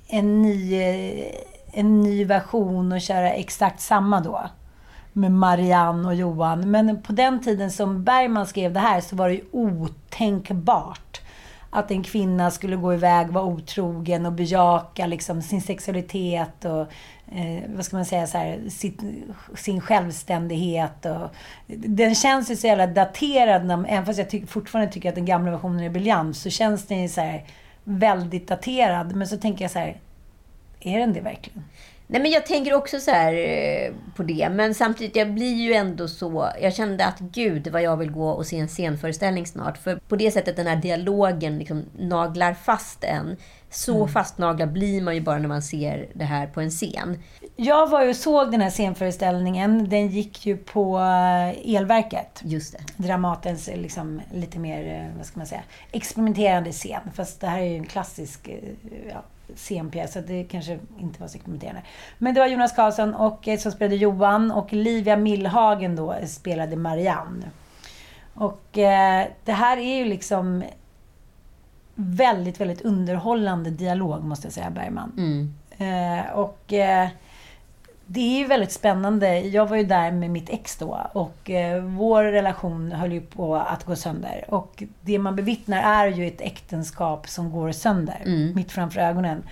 [0.08, 1.26] en ny, eh,
[1.72, 4.42] en ny version och köra exakt samma då.
[5.14, 6.72] Med Marianne och Johan.
[6.72, 11.22] Men på den tiden som Bergman skrev det här så var det ju otänkbart
[11.74, 16.82] att en kvinna skulle gå iväg, vara otrogen och bejaka liksom sin sexualitet och
[17.36, 19.00] eh, vad ska man säga, så här, sitt,
[19.56, 21.06] sin självständighet.
[21.06, 21.30] Och,
[21.68, 25.26] den känns ju så jävla daterad, när, även fast jag ty fortfarande tycker att den
[25.26, 27.44] gamla versionen är briljant, så känns den ju så här,
[27.84, 29.16] väldigt daterad.
[29.16, 29.98] Men så tänker jag så här,
[30.80, 31.64] är den det verkligen?
[32.14, 34.50] Nej, men jag tänker också så här eh, på det.
[34.52, 36.50] Men samtidigt, jag blir ju ändå så...
[36.62, 39.78] Jag kände att gud vad jag vill gå och se en scenföreställning snart.
[39.78, 43.38] För på det sättet den här dialogen liksom naglar fast en.
[43.70, 44.08] Så Mm.
[44.08, 47.20] fastnaglad blir man ju bara när man ser det här på en scen.
[47.56, 49.90] Jag var ju och såg den här scenföreställningen.
[49.90, 52.42] Den gick ju på eh, Elverket.
[52.44, 53.04] Just det.
[53.04, 57.02] Dramatens eh, liksom, lite mer, vad ska man säga, experimenterande scen.
[57.16, 58.50] Fast det här är ju en klassisk
[59.10, 59.24] ja,
[59.56, 61.82] scenpjäs, så det kanske inte var så experimenterande.
[62.18, 66.76] Men det var Jonas Karlsson och, eh, som spelade Johan och Livia Millhagen då spelade
[66.76, 67.50] Marianne.
[68.34, 70.64] Och eh, det här är ju liksom
[71.96, 75.12] väldigt, väldigt underhållande dialog måste jag säga, Bergman.
[75.18, 75.54] Mm.
[75.78, 77.10] Eh, och eh,
[78.06, 79.40] det är ju väldigt spännande.
[79.40, 83.56] Jag var ju där med mitt ex då och eh, vår relation höll ju på
[83.56, 84.46] att gå sönder.
[84.48, 88.56] Och det man bevittnar är ju ett äktenskap som går sönder Mm.
[88.56, 89.44] mitt framför ögonen.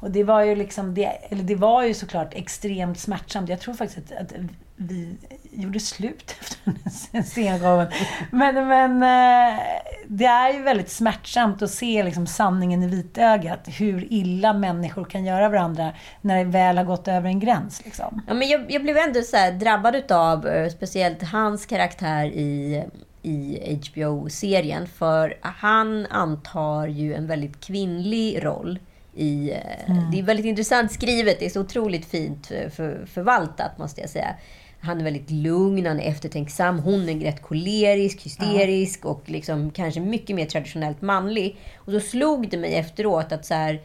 [0.00, 3.48] Och det var ju liksom, det, eller det var ju såklart extremt smärtsamt.
[3.48, 4.32] Jag tror faktiskt att, att
[4.76, 5.16] vi
[5.52, 7.86] gjorde slut efter den scengången.
[8.30, 9.60] Men, men eh,
[10.06, 13.68] det är ju väldigt smärtsamt att se liksom sanningen i vitögat.
[13.78, 17.84] Hur illa människor kan göra varandra när det väl har gått över en gräns.
[17.84, 18.22] Liksom.
[18.26, 22.84] Ja, men jag, jag blev ändå så här drabbad utav eh, speciellt hans karaktär i,
[23.22, 24.86] i HBO-serien.
[24.86, 28.78] För han antar ju en väldigt kvinnlig roll.
[29.18, 30.10] I, eh, Mm.
[30.10, 31.38] Det är väldigt intressant skrivet.
[31.38, 34.34] Det är så otroligt fint för, förvaltat, måste jag säga.
[34.80, 36.78] Han är väldigt lugn, han är eftertänksam.
[36.78, 41.56] Hon är rätt kolerisk, hysterisk och liksom kanske mycket mer traditionellt manlig.
[41.76, 43.80] Och så slog det mig efteråt att så här,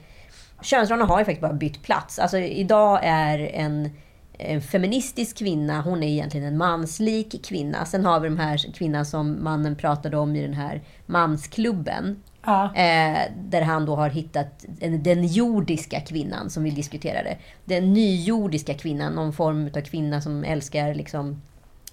[0.62, 2.20] könsrollerna har ju faktiskt bara bytt plats.
[2.20, 3.90] Alltså idag är en,
[4.38, 7.86] en feministisk kvinna, hon är egentligen en manslik kvinna.
[7.86, 12.24] Sen har vi de här kvinnan som mannen pratade om i den här mansklubben.
[12.46, 12.76] Ja.
[12.76, 17.38] Eh, där han då har hittat en, den jordiska kvinnan som vi diskuterade.
[17.66, 21.42] Den nymordiska kvinnan, någon form av kvinna som älskar liksom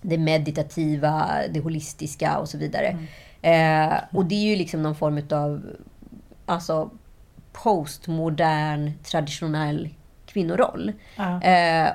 [0.02, 2.98] det meditativa, det holistiska och så vidare.
[3.42, 5.62] Eh, och det är ju liksom någon form av
[6.46, 6.90] alltså,
[7.52, 9.88] postmodern, traditionell
[10.26, 10.92] kvinnoroll.
[11.16, 11.42] Ja.
[11.42, 11.88] Eh,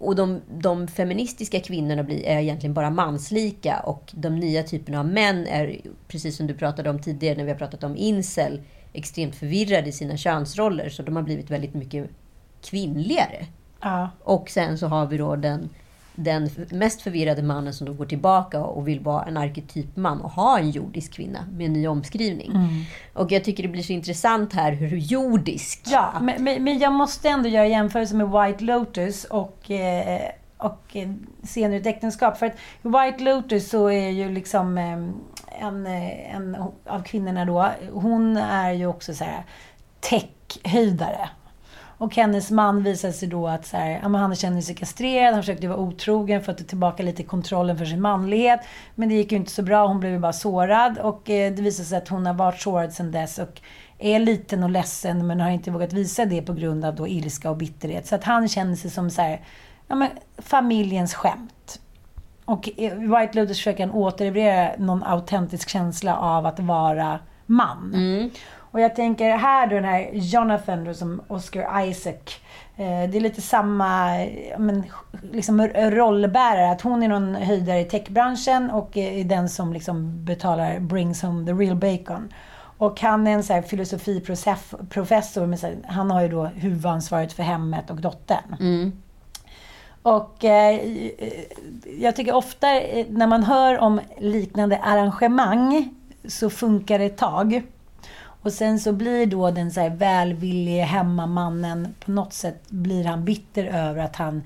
[0.00, 5.06] och de, de feministiska kvinnorna blir, är egentligen bara manslika och de nya typerna av
[5.06, 8.60] män är, precis som du pratade om tidigare när vi har pratat om incel,
[8.92, 10.88] extremt förvirrade i sina könsroller.
[10.88, 12.10] Så de har blivit väldigt mycket
[12.62, 13.46] kvinnligare.
[13.80, 14.10] Ja.
[14.20, 15.68] Och sen så har vi då den,
[16.24, 20.58] den mest förvirrade mannen som då går tillbaka och vill vara en arketypman och ha
[20.58, 22.50] en jordisk kvinna med en ny omskrivning.
[22.50, 22.68] Mm.
[23.12, 25.82] Och jag tycker det blir så intressant här hur jordisk...
[25.86, 30.20] Ja, men, men, jag måste ändå göra jämförelse med White Lotus och, eh,
[30.56, 31.08] och eh,
[31.44, 32.38] Scener i ett äktenskap.
[32.38, 36.56] För att i White Lotus så är ju liksom eh, en, en
[36.86, 39.44] av kvinnorna då, hon är ju också så här
[40.00, 41.28] tech-höjdare.
[42.00, 45.68] Och hennes man visade sig då att så här, han känner sig kastrerad, han försökte
[45.68, 48.60] vara otrogen för att ta tillbaka lite kontrollen för sin manlighet.
[48.94, 50.98] Men det gick ju inte så bra, hon blev ju bara sårad.
[50.98, 53.60] Och eh, det visade sig att hon har varit sårad sedan dess och
[53.98, 57.50] är liten och ledsen men har inte vågat visa det på grund av då ilska
[57.50, 58.06] och bitterhet.
[58.06, 59.40] Så att han känner sig som så här,
[59.88, 61.80] ja, men, familjens skämt.
[62.44, 67.94] Och i White Lotus försöker han någon autentisk känsla av att vara man.
[67.94, 68.30] Mm.
[68.70, 72.40] Och jag tänker här då den här Jonathan då, som Oscar Isaac.
[72.76, 74.26] Eh, det är lite samma
[74.58, 74.84] men,
[75.32, 76.70] liksom, rollbärare.
[76.70, 81.46] Att hon är någon höjdare i techbranschen och är den som liksom betalar brings home
[81.46, 82.32] the real bacon.
[82.78, 87.42] Och han är en så filosofiprofessor, men så här, han har ju då huvudansvaret för
[87.42, 88.56] hemmet och dottern.
[88.60, 88.92] Mm.
[90.02, 90.80] Och eh,
[91.98, 95.94] jag tycker ofta eh, när man hör om liknande arrangemang
[96.28, 97.62] så funkar det ett tag.
[98.42, 103.24] Och sen så blir då den så här välvillige hemmamannen, på något sätt blir han
[103.24, 104.42] bitter över att han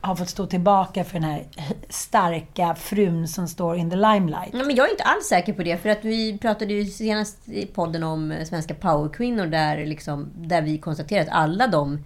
[0.00, 1.44] har fått stå tillbaka för den här
[1.88, 4.50] starka frun som står in the limelight.
[4.52, 5.76] Ja, men jag är inte alls säker på det.
[5.76, 10.78] För att vi pratade ju senast i podden om svenska powerkvinnor där, liksom, där vi
[10.78, 12.04] konstaterade att alla de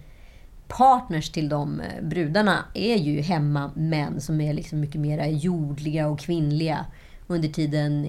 [0.68, 6.18] partners till de eh, brudarna är ju hemmamän som är liksom mycket mer jordliga och
[6.18, 6.86] kvinnliga
[7.26, 8.08] under tiden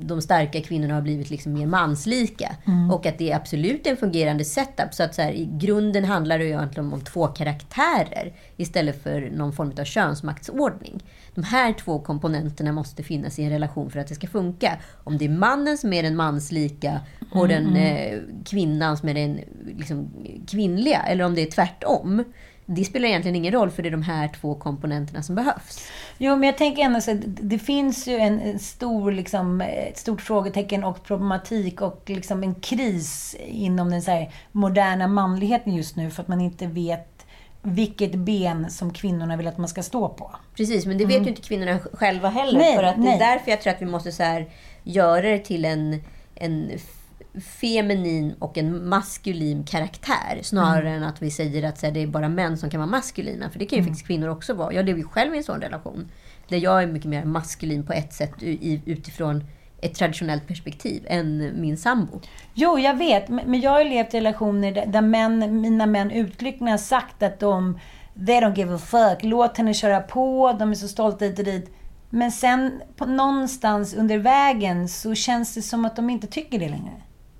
[0.00, 2.56] de starka kvinnorna har blivit liksom mer manslika.
[2.66, 2.90] Mm.
[2.90, 4.94] Och att det är absolut en fungerande setup.
[4.94, 9.30] Så att så här, i grunden handlar det ju egentligen om två karaktärer istället för
[9.30, 11.02] någon form av könsmaktsordning.
[11.34, 14.78] De här två komponenterna måste finnas i en relation för att det ska funka.
[15.04, 17.00] Om det är mannen som är den manslika
[17.32, 18.14] och Mm, den mm.
[18.14, 19.40] eh, kvinnan som är den
[19.76, 20.10] liksom,
[20.48, 22.24] kvinnliga, eller om det är tvärtom.
[22.66, 25.88] Det spelar egentligen ingen roll, för det är de här två komponenterna som behövs.
[26.18, 30.20] Jo, men jag tänker ändå så att det- finns ju en, stor, liksom, ett stort
[30.20, 36.22] frågetecken och problematik och liksom en kris inom den så moderna manligheten just nu för
[36.22, 37.26] att man inte vet
[37.62, 40.30] vilket ben som kvinnorna vill att man ska stå på.
[40.56, 42.60] Precis, men det vet ju inte kvinnorna själva heller.
[42.60, 42.62] Mm.
[42.62, 43.18] Nej, för att nej.
[43.18, 44.46] Det är därför jag tror att vi måste så här,
[44.82, 46.00] göra det till en,
[46.34, 46.70] en
[47.40, 50.38] feminin och en maskulin karaktär.
[50.42, 51.02] Snarare Mm.
[51.02, 53.50] än att vi säger att här, det är bara män som kan vara maskulina.
[53.50, 53.92] För det kan ju Mm.
[53.92, 54.72] faktiskt kvinnor också vara.
[54.72, 56.08] Jag lever ju själv i en sån relation.
[56.48, 58.32] Där jag är mycket mer maskulin på ett sätt
[58.86, 59.44] utifrån
[59.80, 62.20] ett traditionellt perspektiv än min sambo.
[62.54, 63.28] Jo, jag vet.
[63.28, 67.22] Men jag har ju levt i relationer där, där män, mina män uttryckligen har sagt
[67.22, 67.78] att de
[68.26, 69.18] They don't give a fuck.
[69.22, 70.56] Låt henne köra på.
[70.58, 71.70] De är så stolta hit och dit.
[72.10, 76.68] Men sen på någonstans under vägen så känns det som att de inte tycker det
[76.68, 76.92] längre.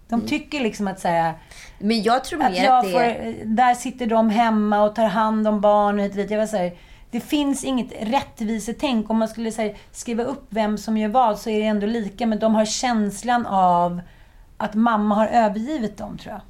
[0.08, 1.34] De tycker liksom att här,
[1.78, 2.92] Men jag tror att mer jag att det...
[2.92, 6.30] får, Där sitter de hemma och tar hand om barn och hit och dit.
[6.30, 6.72] Jag var så här,
[7.10, 9.10] det finns inget rättvisetänk.
[9.10, 12.26] Om man skulle här, skriva upp vem som gör vad så är det ändå lika.
[12.26, 14.00] Men de har känslan av
[14.56, 16.40] att mamma har övergivit dem, tror jag.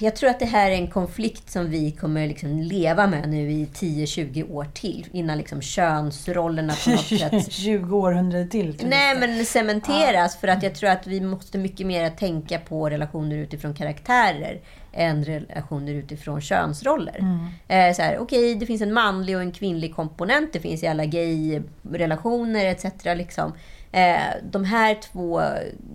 [0.00, 3.50] Jag tror att det här är en konflikt som vi kommer liksom leva med nu
[3.50, 5.06] i 10-20 år till.
[5.12, 8.76] Innan liksom könsrollerna på något sätt 20 århundraden till.
[8.84, 9.20] Nej, jag.
[9.20, 10.36] men cementeras.
[10.36, 14.60] För att jag tror att vi måste mycket mer tänka på relationer utifrån karaktärer
[14.92, 17.18] än relationer utifrån könsroller.
[17.18, 17.46] Mm.
[17.68, 20.52] Eh, så här, Okej, det finns en manlig och en kvinnlig komponent.
[20.52, 22.84] Det finns i alla gay-relationer etc.
[23.04, 23.52] Liksom.
[23.92, 25.42] Eh, de här två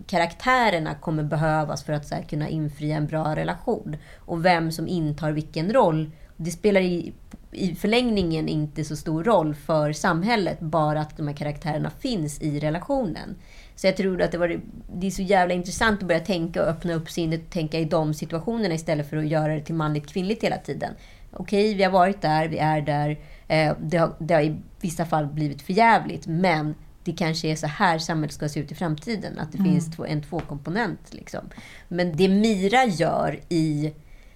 [0.08, 3.98] karaktärerna kommer behövas för att så här, kunna infria en bra relation.
[4.18, 7.14] Och vem som intar vilken roll, det spelar i,
[7.52, 12.60] i förlängningen inte så stor roll för samhället, bara att de här karaktärerna finns i
[12.60, 13.36] relationen.
[13.76, 14.60] Så jag tror att det, var,
[14.94, 17.86] det är så jävla intressant att börja tänka och öppna upp sinnet och tänka i
[17.86, 20.94] de situationerna istället för att göra det till manligt kvinnligt hela tiden.
[21.32, 23.20] Okej, vi har varit där, vi är där.
[23.48, 27.68] Eh, det, har, det har i vissa fall blivit förjävligt, men det kanske är så
[27.68, 29.40] här samhället ska se ut i framtiden.
[29.40, 29.72] Att det Mm.
[29.72, 31.14] finns två, en tvåkomponent.
[31.14, 31.50] Liksom.
[31.88, 33.94] Men det Mira gör i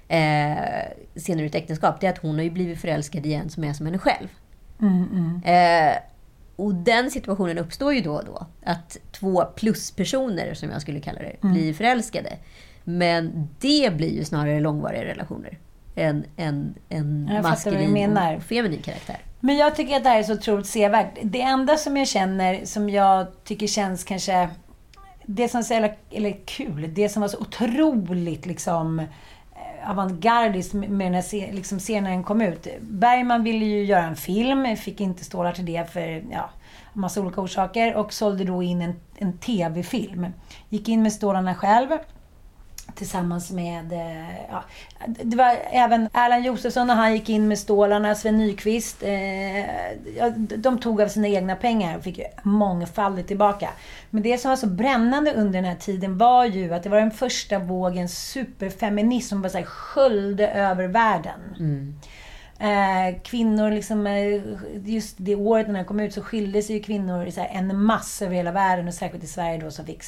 [0.07, 0.57] eh,
[1.15, 3.73] Senare ut äktenskap, det är att hon har ju blivit förälskad i en som är
[3.73, 4.27] som henne själv.
[4.81, 5.41] Mm, mm.
[5.91, 5.97] Eh,
[6.55, 8.47] och den situationen uppstår ju då och då.
[8.63, 11.53] Att två pluspersoner, som jag skulle kalla det, Mm.
[11.53, 12.33] blir förälskade.
[12.83, 15.57] Men det blir ju snarare långvariga relationer.
[15.95, 19.17] Än en, en maskulin och feminin karaktär.
[19.39, 21.17] Men jag tycker att det här är så otroligt sevärt.
[21.23, 24.49] Det enda som jag känner, som jag tycker känns kanske...
[25.25, 30.73] Det som är så jävla, eller kul, det som var så otroligt liksom eh, avantgardiskt
[30.73, 32.67] med den här liksom, serien när den kom ut.
[32.81, 36.49] Bergman ville ju göra en film, fick inte stålar till det för ja,
[36.93, 40.27] massa olika orsaker och sålde då in en, en TV-film.
[40.69, 41.89] Gick in med stålarna själv
[42.95, 43.91] tillsammans med...
[43.93, 44.63] eh, Ja,
[45.23, 49.03] det var även Erland Josefsson när han gick in med stålarna, Sven Nykvist.
[49.03, 53.69] Eh, de tog av sina egna pengar och fick mångfaldigt tillbaka.
[54.09, 56.99] Men det som var så brännande under den här tiden var ju att det var
[56.99, 61.39] den första vågen superfeminism som bara så här sköljde över världen.
[62.59, 64.41] Eh, kvinnor, liksom, eh,
[64.85, 67.81] just det året när den kom ut så skilde sig ju kvinnor så här en
[67.83, 70.01] massa över hela världen och särskilt i Sverige då så fick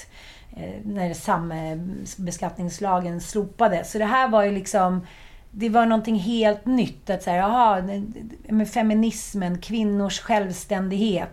[0.56, 3.92] Eh, när sambeskattningslagen slopades.
[3.92, 5.02] Så det här var ju liksom
[5.52, 7.10] det var någonting helt nytt.
[7.10, 7.82] Att så här, aha,
[8.50, 11.32] med feminismen, kvinnors självständighet.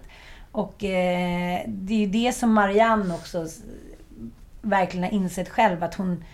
[0.53, 3.47] Och eh, det är ju det som Marianne också
[4.63, 5.85] verkligen har insett själv.
[5.85, 6.25] Att hon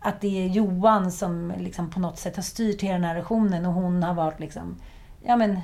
[0.00, 3.66] att det är Johan som liksom på något sätt har styrt hela den här relationen
[3.66, 4.76] och hon har varit liksom,
[5.22, 5.60] ja men,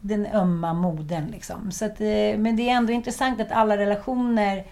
[0.00, 1.70] den ömma modern liksom.
[1.70, 4.64] Så att, eh, men det är ändå intressant att alla relationer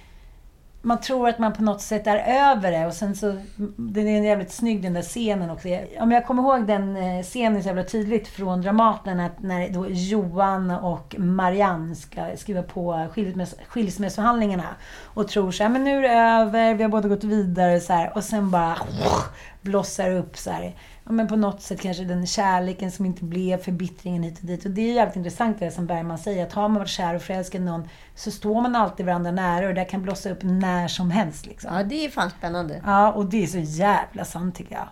[0.85, 3.37] man tror att man på något sätt är över det och sen så...
[3.77, 5.69] Den är jävligt snygg den där scenen också.
[5.99, 9.87] Om jag kommer ihåg den eh, scenen så jävla tydligt från Dramaten att när då
[9.89, 14.69] Johan och Marianne ska skriva på skilsmäss skilsmässoförhandlingarna
[15.15, 17.93] och tror så här, men nu är det över, vi har båda gått vidare så
[17.93, 18.77] här, och sen bara
[19.65, 20.75] blossar upp så här.
[21.05, 24.65] Ja, men på något sätt kanske den kärleken som inte blev, förbittringen hit och dit.
[24.65, 27.23] Och det är jävligt intressant det som Bergman säger, att har man varit kär och
[27.23, 30.89] förälskad i någon så står man alltid varandra nära och det kan blossa upp när
[30.89, 31.47] som helst.
[31.47, 31.77] Liksom.
[31.77, 32.83] Ja, det är fan spännande.
[32.85, 34.89] Ja, och det är så jävla sant tycker jag.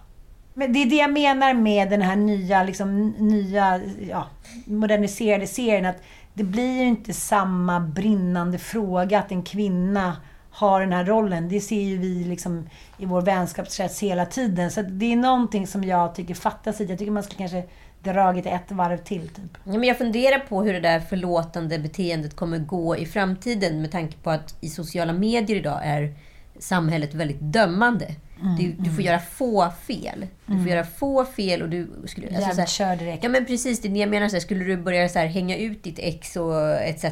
[0.54, 4.26] Men det är det jag menar med den här nya, liksom, nya ja,
[4.64, 5.86] moderniserade serien.
[5.86, 6.02] Att
[6.34, 10.16] det blir ju inte samma brinnande fråga att en kvinna
[10.52, 11.48] har den här rollen.
[11.48, 14.70] Det ser ju vi liksom i vår vänskapskrets hela tiden.
[14.70, 16.84] Så det är någonting som jag tycker fattas i.
[16.84, 17.64] Jag tycker man ska kanske
[18.02, 19.28] dragit ett varv till.
[19.28, 19.58] Typ.
[19.64, 23.92] Ja, men jag funderar på hur det där förlåtande beteendet kommer gå i framtiden med
[23.92, 26.14] tanke på att i sociala medier idag är
[26.58, 28.06] samhället väldigt dömande.
[28.42, 29.04] Mm, du, du får mm.
[29.04, 30.26] göra få fel.
[30.46, 30.64] Du Mm.
[30.64, 31.90] får göra få fel och du...
[32.06, 33.22] Skulle, alltså, Jävligt så här- kör direkt.
[33.24, 34.28] Ja men precis, det jag menar.
[34.28, 37.04] Så här, skulle du börja så här, hänga ut ditt ex och etc.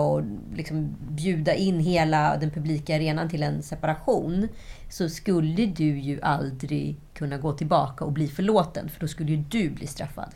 [0.00, 0.22] och
[0.56, 4.48] liksom bjuda in hela den publika arenan till en separation.
[4.90, 8.88] Så skulle du ju aldrig kunna gå tillbaka och bli förlåten.
[8.88, 10.30] För då skulle ju du bli straffad.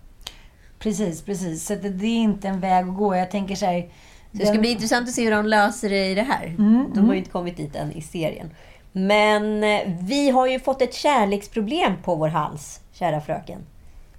[0.79, 1.67] Precis, precis.
[1.67, 3.17] Så det det är inte en väg att gå.
[3.17, 3.81] Jag tänker så här...
[4.33, 6.47] Så det ska bli intressant att se hur de löser det i det här.
[6.47, 8.51] Mm, de har ju inte kommit dit än i serien.
[8.93, 13.67] Men eh, vi har ju fått ett kärleksproblem på vår hals, kära fröken.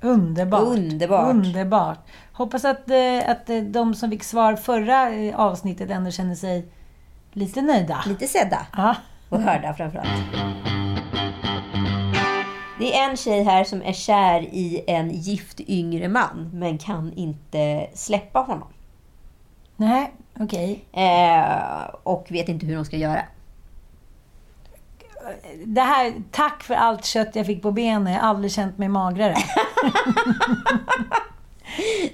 [0.01, 0.61] Underbart.
[0.61, 1.29] Underbart.
[1.29, 1.99] Underbart.
[2.33, 6.67] Hoppas att, eh, att eh, de som fick svar förra avsnittet ändå känner sig
[7.31, 8.03] lite nöjda.
[8.07, 8.67] Lite sedda.
[8.77, 8.95] Ja.
[9.29, 10.09] Och hörda framförallt.
[12.79, 17.13] Det är en tjej här som är kär i en gift yngre man, men kan
[17.13, 18.67] inte släppa honom.
[19.75, 20.85] Nej, okej.
[20.91, 23.21] Eh, och vet inte hur de ska göra.
[25.65, 28.13] Det här, tack för allt kött jag fick på benen.
[28.13, 29.35] Jag har aldrig känt mig magrare.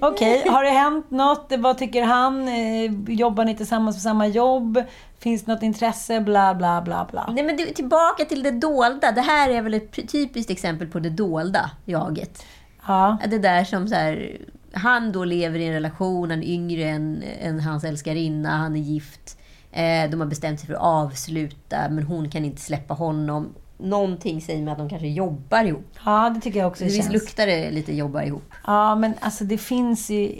[0.00, 1.52] Okej, har det hänt något?
[1.58, 2.48] Vad tycker han?
[2.48, 4.82] Eh, Jobbar ni tillsammans på samma jobb?
[5.18, 6.20] Finns det något intresse?
[6.20, 7.30] Bla, bla, bla, bla.
[7.32, 9.12] Nej, men det, tillbaka till det dolda.
[9.12, 12.46] Det här är väl ett typiskt exempel på det dolda jaget.
[12.86, 13.18] Ja.
[13.30, 14.36] Det där som så här,
[14.72, 18.80] han då lever i en relation, han är yngre än, än hans älskarinna, han är
[18.80, 19.38] gift.
[19.72, 23.54] Eh, de har bestämt sig för att avsluta, men hon kan inte släppa honom.
[23.78, 25.94] Någonting säger mig att de kanske jobbar ihop.
[26.04, 28.52] Ja, det tycker jag också Det visst luktar det lite jobbar ihop.
[28.66, 30.34] Ja, men alltså det finns ju...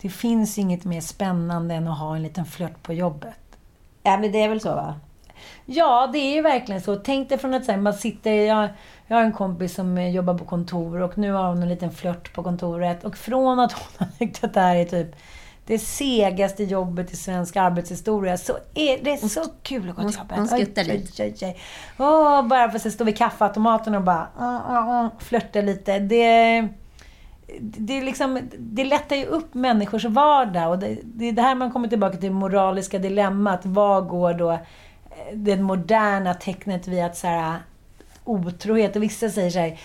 [0.00, 3.38] Det finns inget mer spännande än att ha en liten flört på jobbet.
[4.02, 4.94] Ja, men det är väl så va?
[5.66, 6.96] Ja, det är ju verkligen så.
[6.96, 8.32] Tänk dig från att här, man sitter...
[8.32, 8.68] Jag,
[9.06, 11.90] jag har en kompis som eh, jobbar på kontor och nu har hon en liten
[11.90, 13.04] flört på kontoret.
[13.04, 15.16] Och från att hon har tyckt att det här är typ
[15.68, 20.36] det segaste jobbet i svensk arbetshistoria så är det så kul att gå till jobbet.
[20.36, 21.54] hon skuttar lite.
[21.98, 25.98] Åh, bara för att stå vid kaffeautomaten och bara uh, uh, flörta lite.
[25.98, 26.68] Det,
[27.60, 30.70] det, är liksom, det lättar ju upp människors vardag.
[30.70, 33.60] Och det, det är det här man kommer tillbaka till moraliska dilemmat.
[33.62, 34.58] Vad går då eh,
[35.32, 37.58] det moderna tecknet vid att så här,
[38.24, 38.96] otrohet?
[38.96, 39.78] Och vissa säger så här,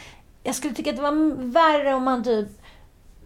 [0.44, 2.63] jag skulle tycka att det var värre om man typ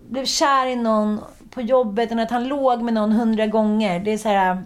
[0.09, 3.99] blev kär i någon på jobbet eller att han låg med någon hundra gånger.
[3.99, 4.63] Det är så här...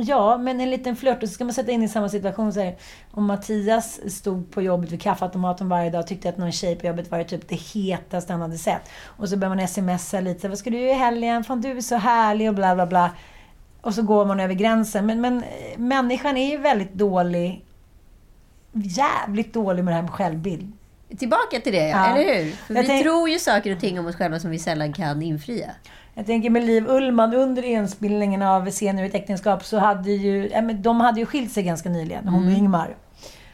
[0.00, 1.22] Ja, men en liten flört.
[1.22, 2.52] Och så ska man sätta in i samma situation.
[2.52, 2.76] Så här,
[3.10, 6.86] om Mattias stod på jobbet vid kaffeautomaten varje dag och tyckte att någon tjej på
[6.86, 8.90] jobbet var typ det hetaste han hade sett.
[9.04, 10.48] Och så börjar man smsa lite.
[10.48, 11.44] Vad ska du göra i helgen?
[11.44, 13.10] Fan, du är så härlig och bla bla bla.
[13.80, 15.06] Och så går man över gränsen.
[15.06, 17.64] Men, men eh, människan är ju väldigt dålig.
[18.72, 20.72] Jävligt dålig med det här med självbild.
[21.18, 22.06] Tillbaka till det, Ja.
[22.06, 22.50] eller hur?
[22.52, 24.92] För Jag vi tänk- tror ju saker och ting om oss själva som vi sällan
[24.92, 25.70] kan infria.
[26.14, 30.48] Jag tänker med Liv Ullman under inspelningen av Scener ur ett äktenskap så hade ju,
[30.52, 32.56] ja, men de hade ju skilt sig ganska nyligen, hon och Mm.
[32.56, 32.96] Ingmar.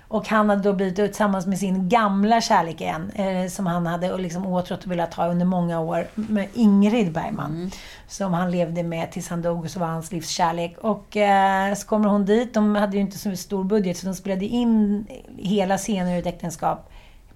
[0.08, 4.16] Och han hade då blivit tillsammans med sin gamla kärlek igen, eh, som han hade
[4.18, 7.70] liksom åtrått och velat ha under många år, med Ingrid Bergman.
[8.08, 10.76] Som han levde med tills han dog och så var hans livs kärlek.
[10.80, 14.14] Och eh, så kommer hon dit, de hade ju inte så stor budget så de
[14.14, 15.06] spelade in
[15.38, 16.90] hela Scener ur ett äktenskap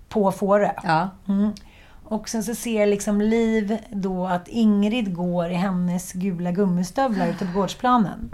[0.08, 0.70] på Fårö.
[0.82, 1.08] Ja.
[1.28, 1.52] Mm.
[2.04, 7.46] Och sen så ser liksom Liv då att Ingrid går i hennes gula gummistövlar ute
[7.46, 8.30] på gårdsplanen.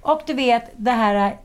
[0.00, 1.38] Och du vet, det här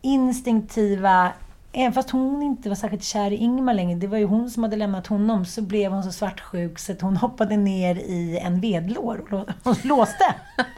[0.00, 1.32] instinktiva...
[1.74, 4.62] Även fast hon inte var särskilt kär i Ingmar längre, det var ju hon som
[4.62, 8.60] hade lämnat honom, så blev hon så svartsjuk så att hon hoppade ner i en
[8.60, 10.34] vedlår och och låste.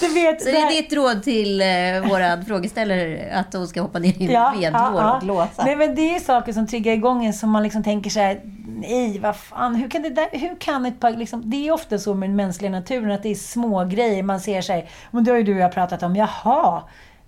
[0.00, 1.66] du vet, Så det är ditt råd till eh,
[2.10, 5.64] våran frågeställare att hon ska hoppa ner i en vedlår och låsa?
[5.64, 8.40] Nej, men det är saker som triggar igång en som man liksom tänker så här,
[8.66, 11.98] nej, vad fan, hur kan det där, hur kan ett par, liksom, det är ofta
[11.98, 15.30] så med den mänskliga naturen att det är små grejer man ser sig, men det
[15.30, 16.82] har ju du och jag pratat om, jaha,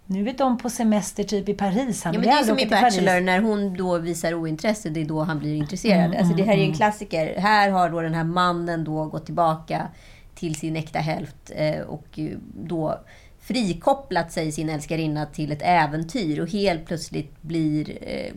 [0.06, 2.04] Nu vet de på semester typ i Paris.
[2.04, 2.82] Han Ja, men det är som i Paris.
[2.82, 6.04] Bachelor, när hon då visar ointresse, det är då han blir intresserad.
[6.04, 7.40] Mm, alltså det här är en mm, klassiker.
[7.40, 9.88] Här har då den här mannen då gått tillbaka
[10.34, 12.18] till sin äkta hälft eh, och
[12.54, 13.00] då
[13.40, 18.32] frikopplat sig sin älskarinna till ett äventyr och helt plötsligt blir eh,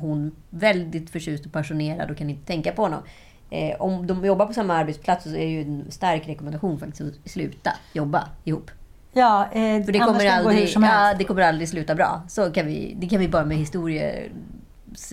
[0.00, 3.02] hon väldigt förtjust och passionerad och kan inte tänka på honom.
[3.50, 7.00] Eh, om de jobbar på samma arbetsplats så är det ju en stark rekommendation faktiskt
[7.00, 8.70] att sluta jobba ihop.
[9.14, 10.76] Ja, eh, För det kommer, det aldrig, helst.
[10.80, 12.22] ja, det kommer aldrig sluta bra.
[12.28, 14.30] Så kan vi, det kan vi bara med historie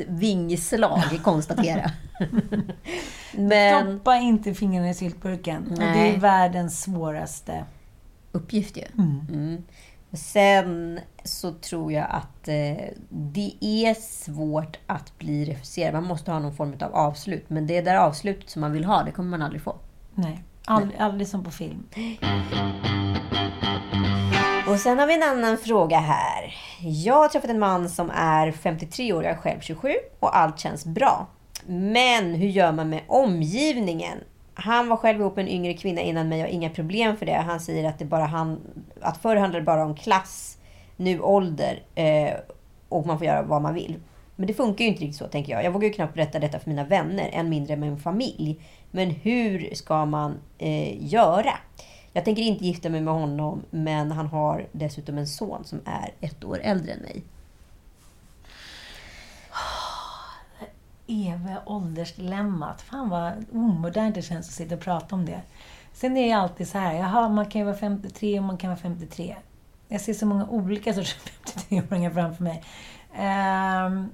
[0.08, 1.91] vingslag konstatera.
[3.36, 5.68] Men, Stoppa inte fingrarna i syltburken.
[5.72, 7.66] Och det är världens svåraste.
[8.32, 8.84] uppgift ju.
[8.97, 9.64] Mm.
[10.14, 15.93] Sen så tror jag att eh, det är svårt att bli refuserad.
[15.93, 17.49] Man måste ha någon form av avslut.
[17.49, 19.76] Men det där avslutet som man vill ha, det kommer man aldrig få.
[20.16, 21.88] Nej, aldrig, aldrig som på film.
[24.67, 26.53] Och sen har vi en annan fråga här.
[26.80, 30.59] Jag har träffat en man som är 53 år, jag är själv 27 och allt
[30.59, 31.28] känns bra.
[31.65, 34.17] Men hur gör man med omgivningen?
[34.53, 37.34] Han var själv ihop med en yngre kvinna innan mig och inga problem för det.
[37.34, 38.59] Han säger att det bara han,
[39.01, 40.57] att förr handlade det bara om klass,
[40.97, 42.34] nu ålder eh,
[42.89, 43.99] och man får göra vad man vill.
[44.42, 45.64] Men det funkar ju inte riktigt så, tänker jag.
[45.64, 48.60] Jag vågar ju knappt berätta detta för mina vänner, än mindre med min familj.
[48.92, 51.54] Men hur ska man eh, göra?
[52.14, 56.14] Jag tänker inte gifta mig med honom, men han har dessutom en son som är
[56.20, 57.24] ett år äldre än mig.
[59.52, 60.58] Ah,
[61.08, 62.82] Eviga åldersdilemmat.
[62.82, 65.42] Fan vad omodernt det känns att sitta och prata om det.
[65.94, 68.70] Sen är det alltid så här, jaha, man kan ju vara 53 och man kan
[68.70, 69.36] vara 53.
[69.88, 72.64] Jag ser så många olika sorters 53-åringar framför mig.
[73.12, 74.10] Um,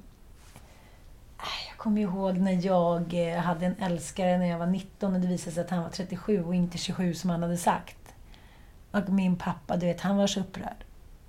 [1.88, 5.52] kommer ihåg när jag eh, hade en älskare när jag var 19 och det visade
[5.52, 8.14] sig att han var 37 och inte 27 som han hade sagt.
[8.92, 10.84] Och min pappa, du vet, han var så upprörd.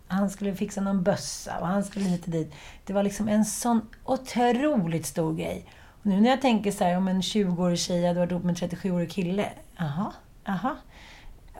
[0.08, 2.54] Han skulle fixa någon bössa och han skulle hit och dit.
[2.84, 5.64] Det var liksom en sån otroligt stor grej.
[6.00, 8.62] Och nu när jag tänker så här, om en 20-årig tjej hade varit ihop med
[8.62, 9.48] en 37-årig kille.
[9.76, 10.12] Jaha,
[10.44, 10.76] jaha.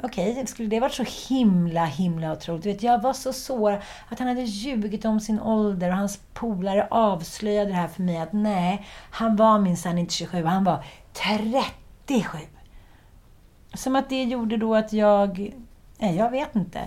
[0.03, 2.67] Okej, skulle det varit så himla, himla otroligt?
[2.67, 6.89] Vet, jag var så sårad att han hade ljugit om sin ålder och hans polare
[6.91, 12.39] avslöjade det här för mig att nej, han var minsann inte 27, han var 37.
[13.75, 15.53] Som att det gjorde då att jag...
[15.99, 16.81] Nej, jag vet inte.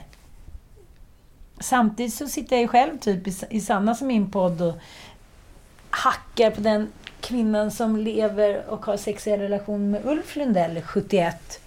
[1.60, 4.76] Samtidigt så sitter jag ju själv typ i, i Sanna som min podd och
[5.90, 6.92] hackar på den
[7.22, 11.62] kvinnan som lever och har sexuell relation med Ulf Lundell, 71.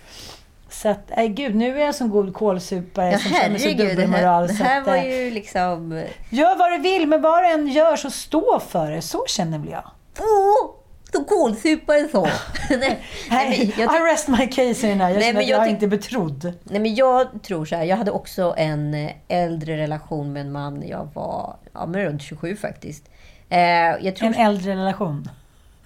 [0.82, 3.86] Så att, nej gud, nu är jag som god kålsupare Ja, som känner så herregud.
[3.86, 4.48] Det dubbelmoral.
[4.48, 6.04] här, det här att, var eh, ju liksom...
[6.30, 9.02] Gör vad du vill, men vad du än gör så stå för det.
[9.02, 9.90] Så känner väl jag.
[10.18, 10.70] Åh!
[11.12, 12.28] Så kålsupare så.
[12.70, 12.98] nej,
[13.30, 15.08] Nej, jag I rest my case i den här.
[15.10, 16.52] Jag Nej, känner men att jag jag är inte betrodd.
[16.62, 17.84] Nej, men jag tror så här.
[17.84, 22.00] Jag hade också en eh, äldre relation med en man när jag var ja, men
[22.02, 23.04] runt 27 faktiskt.
[23.48, 23.58] Eh,
[24.20, 25.28] En äldre relation.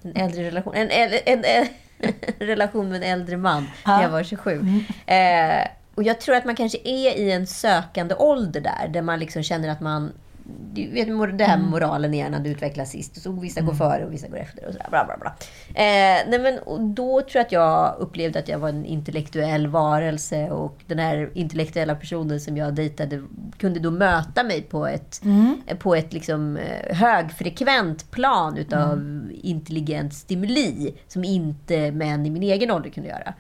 [0.03, 0.75] En äldre relation.
[0.75, 1.67] En, en, en, en
[2.39, 4.03] relation med en äldre man när Ja.
[4.03, 4.63] jag var 27.
[5.07, 9.19] Eh, och jag tror att man kanske är i en sökande ålder där, där man
[9.19, 10.13] liksom känner att man
[10.73, 11.71] du vet det här med Mm.
[11.71, 13.23] moralen igen, att utvecklas sist.
[13.23, 13.79] Så vissa går Mm.
[13.79, 14.67] före och vissa går efter.
[14.67, 15.35] Och sådär, bla, bla, bla.
[15.69, 16.59] Eh, nej men,
[16.95, 20.51] då tror jag att jag upplevde att jag var en intellektuell varelse.
[20.51, 23.23] Och den här intellektuella personen som jag dejtade
[23.59, 25.61] kunde då möta mig på ett, Mm.
[25.79, 29.31] på ett liksom, eh, högfrekvent plan utav Mm.
[29.43, 30.95] intelligent stimuli.
[31.09, 33.35] Som inte män i min egen ålder kunde göra.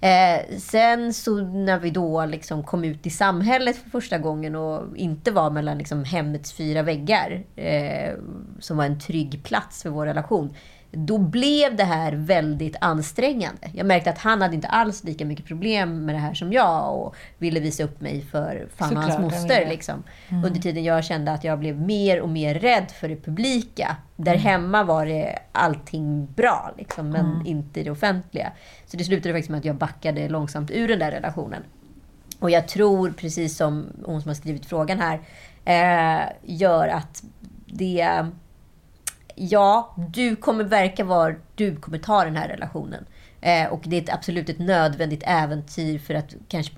[0.00, 4.96] Eh, sen så när vi då liksom kom ut i samhället för första gången och
[4.96, 8.14] inte var mellan liksom hemmets fyra väggar, eh,
[8.60, 10.54] som var en trygg plats för vår relation,
[10.90, 13.70] då blev det här väldigt ansträngande.
[13.72, 17.00] Jag märkte att han hade inte alls lika mycket problem med det här som jag
[17.00, 19.66] och ville visa upp mig för fan hans Såklart, han moster.
[19.68, 20.02] Liksom.
[20.28, 20.44] Mm.
[20.44, 23.96] Under tiden jag kände att jag blev mer och mer rädd för det publika.
[24.16, 24.44] Där Mm.
[24.44, 27.46] hemma var det allting bra, liksom, men Mm.
[27.46, 28.52] inte i det offentliga.
[28.86, 31.62] Så det slutade faktiskt med att jag backade långsamt ur den där relationen.
[32.38, 35.20] Och jag tror, precis som hon som har skrivit frågan här,
[35.64, 37.22] eh, gör att
[37.66, 38.26] det...
[39.38, 43.04] Ja, du kommer verka var du kommer ta den här relationen.
[43.40, 46.72] Eh, och det är ett, absolut ett nödvändigt äventyr för att kanske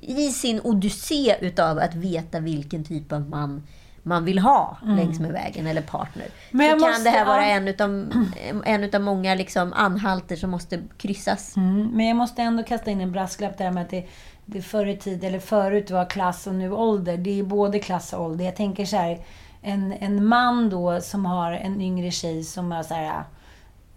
[0.00, 3.62] i sin odyssé utav att veta vilken typ av man
[4.02, 4.96] man vill ha Mm.
[4.96, 6.26] längs med vägen eller partner.
[6.50, 8.12] Men så jag kan måste- det här vara en utav,
[8.64, 11.56] en utav många liksom anhalter som måste kryssas.
[11.56, 14.06] Mm, men jag måste ändå kasta in en brasklapp där med att det,
[14.46, 17.16] det förr i tid, eller förut var klass och nu ålder.
[17.16, 18.44] Det är både klass och ålder.
[18.44, 19.18] Jag tänker så här,
[19.62, 23.24] en, en man då som har en yngre tjej som har så här,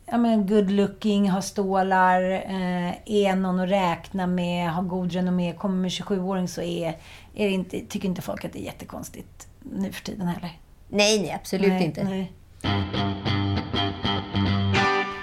[0.05, 5.53] ja, men good looking, har stålar, eh, är någon att räkna med, har god renommé,
[5.53, 6.97] kommer med 27-åring så är,
[7.35, 10.59] är inte, tycker inte folk att det är jättekonstigt nu för tiden heller.
[10.87, 12.03] Nej, nej, absolut Nej, inte.
[12.03, 12.31] nej.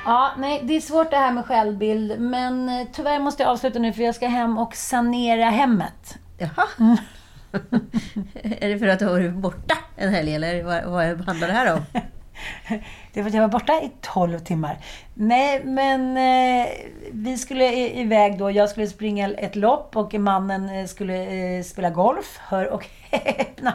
[0.04, 2.20] Ja, nej, det är svårt det här med självbild.
[2.20, 6.18] Men eh, tyvärr måste jag avsluta nu för jag ska hem och sanera hemmet.
[6.38, 6.96] Jaha.
[8.42, 11.54] är det för att du har varit borta en helg eller vad, vad handlar det
[11.54, 11.80] här om?
[13.12, 14.78] Det är för att jag var borta i 12 timmar.
[15.14, 16.68] Nej, men eh,
[17.12, 18.50] vi skulle iväg då.
[18.50, 22.38] Jag skulle springa ett lopp och mannen eh, skulle eh, spela golf.
[22.38, 23.72] Hör och häpna.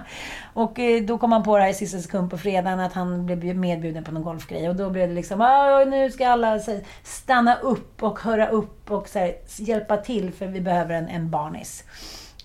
[0.54, 3.26] Och eh, då kom han på det här i sista sekund på fredagen att han
[3.26, 4.70] blev medbjuden på någon golfgrej.
[4.70, 5.40] Och då blev det liksom,
[5.88, 10.32] nu ska alla så, här, stanna upp och höra upp och så här, hjälpa till
[10.32, 11.84] för vi behöver en, en barnis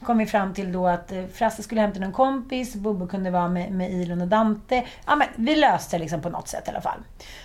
[0.04, 3.48] kom vi fram till då att eh, Frasse skulle hämta någon kompis, Bobo kunde vara
[3.48, 4.84] med, med Ilon och Dante.
[5.06, 7.00] Ja, men vi löste det liksom på något sätt i alla fall.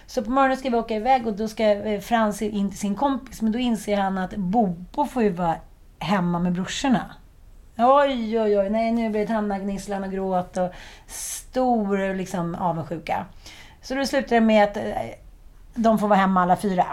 [0.05, 2.95] Så på morgonen ska vi åka iväg och då ska eh, Frans in till sin
[2.95, 5.55] kompis, men då inser han att Bobo får ju vara
[5.99, 7.15] hemma med brorsorna.
[7.77, 10.69] Oj, oj, oj, nej nu blir det tandagnisslan och gråt och
[11.07, 13.25] stor liksom avundsjuka.
[13.81, 14.83] Så då slutar det med att eh,
[15.75, 16.85] de får vara hemma alla fyra.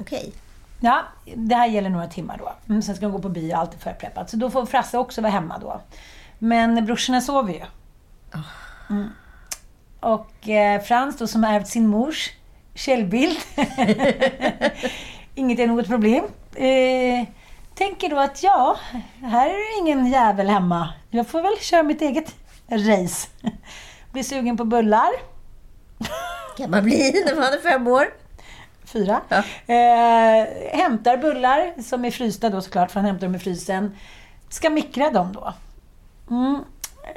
[0.00, 0.32] Okej.
[0.80, 1.02] Ja,
[1.36, 2.52] det här gäller några timmar då.
[2.68, 4.30] Mm, sen ska de gå på bio, allt är förpreppat.
[4.30, 5.80] Så då får Frasse också vara hemma då.
[6.38, 7.62] Men brorsorna sover ju.
[8.90, 9.08] Mm.
[10.00, 12.30] Och eh, Frans då som har ärvt sin mors
[12.74, 13.38] källbild.
[15.34, 16.24] Inget är något problem.
[16.54, 17.28] Eh,
[17.74, 18.76] tänker då att ja,
[19.22, 20.88] här är det ingen jävel hemma.
[21.10, 22.34] Jag får väl köra mitt eget
[22.68, 23.28] race.
[24.12, 25.10] Blir sugen på bullar.
[26.56, 28.06] Kan man bli när man är fem år?
[28.96, 29.22] Fyra.
[29.66, 30.46] Eh,
[30.78, 33.92] hämtar bullar som är frysta då såklart, för han hämtar dem i frysen.
[34.48, 35.54] Ska mikra dem då.
[36.30, 36.64] Mm.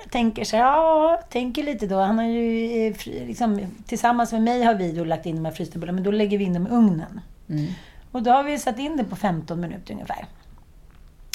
[0.10, 2.00] Tänker så ja, tänker lite då.
[2.00, 5.52] Han har ju eh, liksom, tillsammans med mig har vi då lagt in de här
[5.52, 7.22] frysta bullarna, men då lägger vi in dem i ugnen.
[8.12, 10.26] Och då har vi satt in det på 15 minuter ungefär.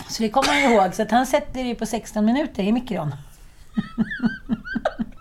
[0.08, 3.14] Så det kommer han ihåg, så att han sätter det på 16 minuter i mikron.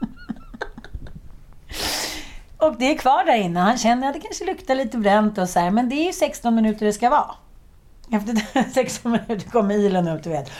[2.65, 3.59] Och det är kvar där inne.
[3.59, 6.13] Han känner att det kanske luktar lite bränt och så här, men det är ju
[6.13, 7.35] 16 minuter det ska vara.
[8.11, 10.51] Efter 16 minuter kommer ilen upp, du vet.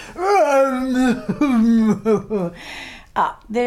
[3.16, 3.62] Ja, det,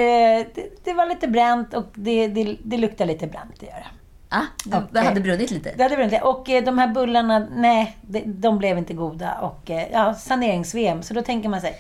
[0.55, 3.87] det, det var lite bränt och det, det, det luktar lite bränt, det gör det.
[4.29, 5.73] Ah, det, Och, det hade eh, brunnit lite?
[5.77, 6.25] Det hade brunnit lite.
[6.25, 9.39] Och eh, de här bullarna, nej, de, blev inte goda.
[9.41, 11.03] Och eh, ja, saneringsvem.
[11.03, 11.77] Så då tänker man sig,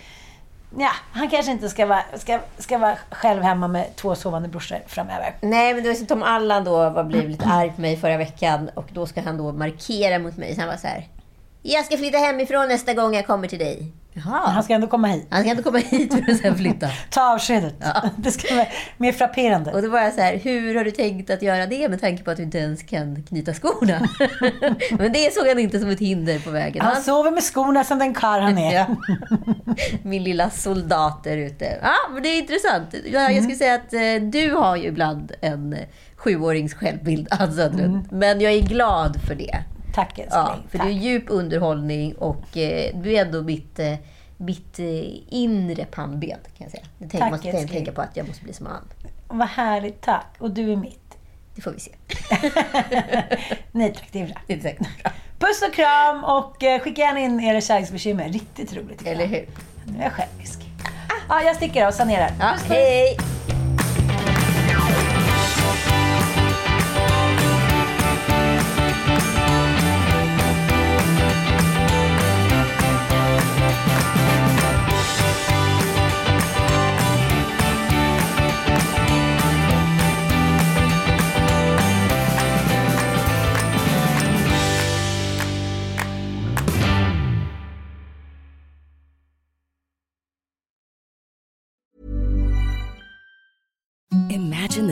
[0.79, 4.79] ja, han kanske inte ska vara, ska, ska vara själv hemma med två sovande brorsor
[4.87, 5.35] framöver.
[5.41, 8.17] Nej, men det var som Tom Allan då var blev lite arg på mig förra
[8.17, 10.55] veckan och då ska han då markera mot mig.
[10.55, 11.09] Så han var så här.
[11.62, 13.93] Jag ska flytta hemifrån nästa gång jag kommer till dig.
[14.25, 14.47] Jaha.
[14.47, 15.27] Han ska ändå komma hit.
[15.31, 16.89] Han ska ändå komma hit för att sen flytta.
[17.11, 17.75] Ta avskedet.
[18.17, 19.73] Det ska vara mer frapperande.
[19.73, 22.23] Och då var jag så här, hur har du tänkt att göra det med tanke
[22.25, 24.09] på att du inte ens kan knyta skorna?
[24.99, 26.85] Men det såg han inte som ett hinder på vägen.
[26.85, 28.75] Han sover med skorna som den karl han är.
[28.75, 28.87] Ja.
[30.03, 31.79] Min lilla soldat där ute.
[31.83, 32.95] Ja, men det är intressant.
[33.12, 35.77] Jag, jag skulle säga att eh, du har ju ibland en
[36.17, 38.09] sjuårings självbild, Ann Söderlund.
[38.12, 39.62] Men jag är glad för det.
[39.97, 40.28] Tack älskling.
[40.42, 43.94] Ja, för det är djup underhållning och eh, du är ändå mitt, eh,
[44.36, 44.84] mitt eh,
[45.28, 46.82] inre pannben, kan jag säga.
[46.99, 47.68] Jag tänker, Tack, måste älskling.
[47.68, 48.82] tänka på att jag måste bli som han.
[49.28, 50.26] Vad härligt, tack.
[50.38, 51.16] Och du är mitt.
[51.55, 51.90] Det får vi se.
[53.72, 54.36] Nej tack, det är bra.
[54.47, 55.12] Det är säkert bra.
[55.38, 58.28] Puss och kram och eh, skicka gärna in era kärleksbekymmer.
[58.28, 59.07] Riktigt roligt.
[59.07, 59.47] Eller hur?
[59.84, 60.61] Nu är jag självisk.
[61.28, 62.30] Ja, jag sticker och sanerar.
[62.40, 62.70] Ja, Puss, puss.
[62.76, 63.16] hej!